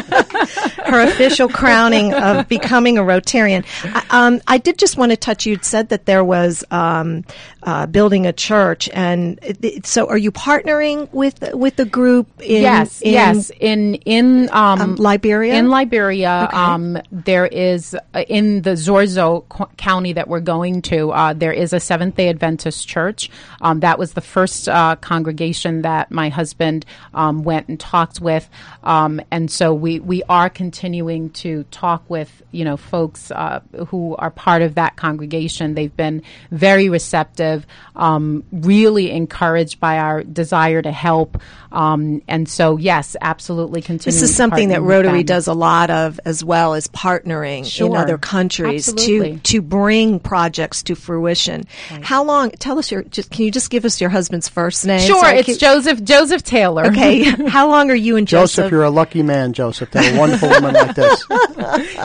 her 0.87 1.01
official 1.03 1.49
crowning 1.49 2.13
of 2.15 2.49
becoming 2.49 2.99
a 2.99 3.03
Rotarian. 3.03 3.65
I, 3.85 4.27
um, 4.27 4.41
I 4.47 4.59
did 4.59 4.79
just 4.79 4.97
want 4.97 5.11
to 5.11 5.17
touch. 5.17 5.47
You'd 5.47 5.65
said 5.65 5.89
that 5.91 6.07
there 6.07 6.25
was 6.25 6.65
um, 6.71 7.25
uh, 7.63 7.87
building 7.87 8.27
a 8.27 8.33
church, 8.33 8.89
and 8.93 9.39
it- 9.43 9.65
it- 9.65 9.87
so 9.87 10.09
are 10.09 10.19
you 10.19 10.31
partnering 10.33 11.09
with 11.13 11.53
with 11.55 11.77
the 11.77 11.85
group? 11.85 12.29
In, 12.41 12.63
yes, 12.63 13.01
in, 13.03 13.13
yes. 13.13 13.51
In 13.61 13.95
in 14.07 14.49
um, 14.53 14.81
Um, 14.81 14.95
Liberia? 14.97 15.55
in 15.55 15.69
Liberia, 15.69 16.47
Okay. 16.49 16.57
um, 16.57 16.99
there 17.11 17.47
is 17.47 17.95
uh, 18.15 18.21
in 18.29 18.63
the 18.63 18.71
Zorzor 18.73 19.49
co- 19.49 19.69
county 19.77 20.13
that 20.13 20.29
we're 20.29 20.41
going 20.41 20.83
to. 20.83 21.11
Uh, 21.11 21.33
there 21.33 21.53
is 21.53 21.73
a 21.73 21.76
Seventh 21.81 22.17
Day 22.17 22.29
Adventist 22.29 22.87
church. 22.89 23.31
Um, 23.61 23.81
that 23.81 23.99
was 23.99 24.13
the 24.13 24.21
first 24.21 24.69
uh, 24.69 24.97
congregation 24.97 25.83
that 25.83 26.11
my 26.11 26.29
husband 26.29 26.87
um, 27.15 27.43
went 27.43 27.69
and 27.69 27.79
talked 27.79 28.21
with, 28.21 28.49
um, 28.83 29.21
and 29.31 29.51
so 29.51 29.75
we 29.75 30.01
we 30.01 30.23
are 30.29 30.51
continuing 30.51 31.31
to 31.31 31.65
talk 31.65 32.09
with 32.09 32.43
you 32.53 32.65
know 32.65 32.77
folks 32.77 33.31
uh, 33.31 33.61
who 33.89 34.17
are 34.17 34.31
part 34.31 34.63
of 34.63 34.75
that 34.77 34.97
congregation. 34.97 35.75
They've 35.75 35.97
been 35.97 36.23
very 36.51 36.89
receptive, 36.89 37.67
um, 37.95 38.45
really 38.53 39.11
encouraged 39.11 39.81
by 39.81 39.99
our 39.99 40.23
desire 40.23 40.83
to 40.83 40.93
help, 40.93 41.41
um, 41.73 42.23
and 42.29 42.49
so 42.49 42.77
yes, 42.77 43.17
absolutely 43.21 43.83
continue. 43.83 44.13
This 44.19 44.23
is 44.29 44.35
something 44.35 44.69
that 44.71 44.83
Rotary 44.83 45.23
does 45.23 45.47
a 45.47 45.55
lot 45.55 45.91
of 45.91 46.21
as 46.25 46.45
well 46.45 46.75
as 46.75 46.89
partnering 46.89 47.65
in 47.81 47.97
other 47.97 48.19
countries 48.19 48.89
Absolutely. 48.89 49.37
to 49.39 49.57
to 49.57 49.63
bring 49.63 50.21
projects 50.21 50.83
to 50.85 50.95
fruition. 50.95 51.65
How 52.03 52.25
long? 52.25 52.51
Tell 52.51 52.79
us 52.79 52.91
your. 52.91 53.03
Just, 53.05 53.31
can 53.31 53.45
you 53.45 53.51
just 53.51 53.71
give 53.71 53.85
us 53.85 54.01
your 54.01 54.11
husband's 54.11 54.49
first 54.49 54.87
name? 54.87 55.01
Sure, 55.01 55.23
So 55.25 55.31
it's 55.31 55.47
keep- 55.47 55.59
Joseph 55.59 56.03
Joseph 56.05 56.43
Taylor. 56.43 56.87
Okay, 56.87 57.23
how 57.49 57.69
long 57.69 57.91
are 57.91 57.95
you 57.95 58.17
and 58.17 58.27
Joseph, 58.27 58.57
Joseph? 58.57 58.73
you're 58.73 58.85
a 58.85 58.91
lucky 58.91 59.23
man, 59.23 59.53
Joseph, 59.53 59.91
to 59.93 60.03
have 60.03 60.15
a 60.15 60.19
wonderful 60.19 60.49
woman 60.49 60.75
like 60.75 60.95
this. 60.95 61.21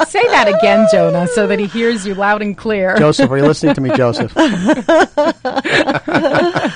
Say 0.09 0.23
that 0.27 0.47
again, 0.47 0.87
Jonah, 0.91 1.27
so 1.27 1.47
that 1.47 1.59
he 1.59 1.67
hears 1.67 2.05
you 2.05 2.15
loud 2.15 2.41
and 2.41 2.57
clear. 2.57 2.97
Joseph, 2.97 3.29
are 3.29 3.37
you 3.37 3.43
listening 3.45 3.75
to 3.75 3.81
me, 3.81 3.91
Joseph? 3.95 4.33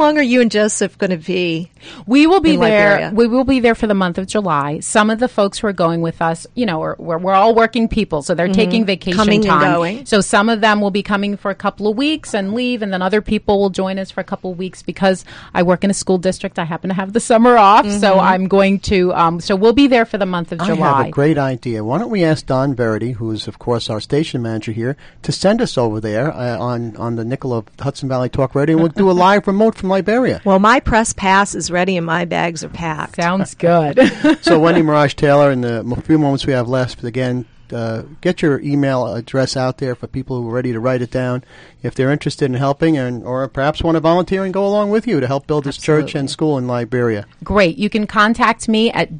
how 0.00 0.06
long 0.06 0.16
are 0.18 0.22
you 0.22 0.40
and 0.40 0.50
Joseph 0.50 0.96
going 0.96 1.10
to 1.10 1.18
be? 1.18 1.70
We 2.06 2.26
will 2.26 2.40
be 2.40 2.54
in 2.54 2.60
there. 2.60 2.90
Liberia. 2.92 3.12
We 3.14 3.26
will 3.26 3.44
be 3.44 3.60
there 3.60 3.74
for 3.74 3.86
the 3.86 3.92
month 3.94 4.16
of 4.16 4.26
July. 4.26 4.80
Some 4.80 5.10
of 5.10 5.18
the 5.18 5.28
folks 5.28 5.58
who 5.58 5.66
are 5.66 5.74
going 5.74 6.00
with 6.00 6.22
us, 6.22 6.46
you 6.54 6.64
know, 6.64 6.82
are, 6.82 6.96
we're, 6.98 7.18
we're 7.18 7.34
all 7.34 7.54
working 7.54 7.86
people, 7.86 8.22
so 8.22 8.34
they're 8.34 8.48
taking 8.48 8.84
vacation 8.86 9.10
Mm-hmm. 9.10 9.18
Coming 9.20 9.40
and 9.40 9.46
time. 9.48 9.74
going. 9.74 10.06
So 10.06 10.20
some 10.20 10.48
of 10.48 10.60
them 10.62 10.80
will 10.80 10.90
be 10.90 11.02
coming 11.02 11.36
for 11.36 11.50
a 11.50 11.54
couple 11.54 11.86
of 11.88 11.96
weeks 11.96 12.32
and 12.34 12.54
leave, 12.54 12.80
and 12.82 12.92
then 12.92 13.02
other 13.02 13.20
people 13.20 13.58
will 13.60 13.68
join 13.70 13.98
us 13.98 14.10
for 14.10 14.20
a 14.20 14.24
couple 14.24 14.50
of 14.52 14.58
weeks 14.58 14.82
because 14.82 15.24
I 15.52 15.62
work 15.62 15.84
in 15.84 15.90
a 15.90 15.94
school 15.94 16.16
district. 16.18 16.58
I 16.58 16.64
happen 16.64 16.88
to 16.88 16.94
have 16.94 17.12
the 17.12 17.20
summer 17.20 17.56
off, 17.58 17.84
so 17.86 18.10
Mm-hmm. 18.12 18.20
I'm 18.20 18.48
going 18.48 18.78
to. 18.80 19.12
Um, 19.14 19.40
so 19.40 19.54
we'll 19.56 19.72
be 19.74 19.86
there 19.86 20.04
for 20.06 20.16
the 20.18 20.26
month 20.26 20.52
of 20.52 20.60
I 20.60 20.66
July. 20.66 20.98
have 20.98 21.06
a 21.08 21.10
great 21.10 21.36
idea. 21.38 21.84
Why 21.84 21.98
don't 21.98 22.10
we 22.10 22.24
ask 22.24 22.46
Don 22.46 22.74
Verity, 22.74 23.12
who 23.12 23.30
is, 23.32 23.46
of 23.48 23.58
course, 23.58 23.90
our 23.90 24.00
station 24.00 24.40
manager 24.42 24.72
here, 24.72 24.96
to 25.22 25.32
send 25.32 25.60
us 25.60 25.76
over 25.76 26.00
there 26.00 26.32
uh, 26.32 26.58
on, 26.58 26.96
on 26.96 27.16
the 27.16 27.24
nickel 27.24 27.52
of 27.52 27.66
Hudson 27.78 28.08
Valley 28.08 28.28
Talk 28.28 28.54
Radio, 28.54 28.76
and 28.76 28.82
we'll 28.82 28.92
do 28.92 29.10
a 29.10 29.12
live 29.12 29.46
remote 29.46 29.74
from 29.74 29.89
Liberia. 29.90 30.40
Well, 30.44 30.58
my 30.58 30.80
press 30.80 31.12
pass 31.12 31.54
is 31.54 31.70
ready 31.70 31.96
and 31.96 32.06
my 32.06 32.24
bags 32.24 32.64
are 32.64 32.68
packed. 32.68 33.16
Sounds 33.16 33.54
good. 33.54 33.98
So, 34.42 34.58
Wendy 34.58 34.82
Mirage 34.82 35.14
Taylor, 35.14 35.50
in 35.50 35.60
the 35.60 36.02
few 36.04 36.18
moments 36.18 36.46
we 36.46 36.52
have 36.52 36.68
left, 36.68 37.04
again, 37.04 37.46
uh, 37.72 38.02
get 38.20 38.42
your 38.42 38.60
email 38.60 39.14
address 39.14 39.56
out 39.56 39.78
there 39.78 39.94
for 39.94 40.06
people 40.06 40.40
who 40.40 40.48
are 40.48 40.52
ready 40.52 40.72
to 40.72 40.80
write 40.80 41.02
it 41.02 41.10
down 41.10 41.44
if 41.82 41.94
they're 41.94 42.10
interested 42.10 42.46
in 42.46 42.54
helping 42.54 42.96
and 42.96 43.24
or 43.24 43.46
perhaps 43.48 43.82
want 43.82 43.96
to 43.96 44.00
volunteer 44.00 44.44
and 44.44 44.52
go 44.52 44.66
along 44.66 44.90
with 44.90 45.06
you 45.06 45.20
to 45.20 45.26
help 45.26 45.46
build 45.46 45.64
this 45.64 45.76
church 45.76 46.14
and 46.14 46.30
school 46.30 46.58
in 46.58 46.66
Liberia. 46.66 47.26
Great. 47.44 47.76
You 47.76 47.90
can 47.90 48.06
contact 48.06 48.68
me 48.68 48.90
at 48.92 49.18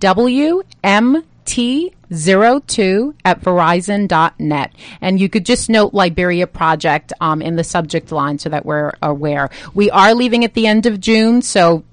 WMT02 1.50 3.14
at 3.24 3.40
verizon.net. 3.40 4.72
And 5.00 5.20
you 5.20 5.28
could 5.28 5.46
just 5.46 5.68
note 5.68 5.94
Liberia 5.94 6.46
Project 6.46 7.12
um, 7.20 7.42
in 7.42 7.56
the 7.56 7.64
subject 7.64 8.12
line 8.12 8.38
so 8.38 8.48
that 8.48 8.64
we're 8.64 8.92
aware. 9.02 9.50
We 9.74 9.90
are 9.90 10.14
leaving 10.14 10.44
at 10.44 10.54
the 10.54 10.66
end 10.66 10.86
of 10.86 11.00
June, 11.00 11.42
so 11.42 11.84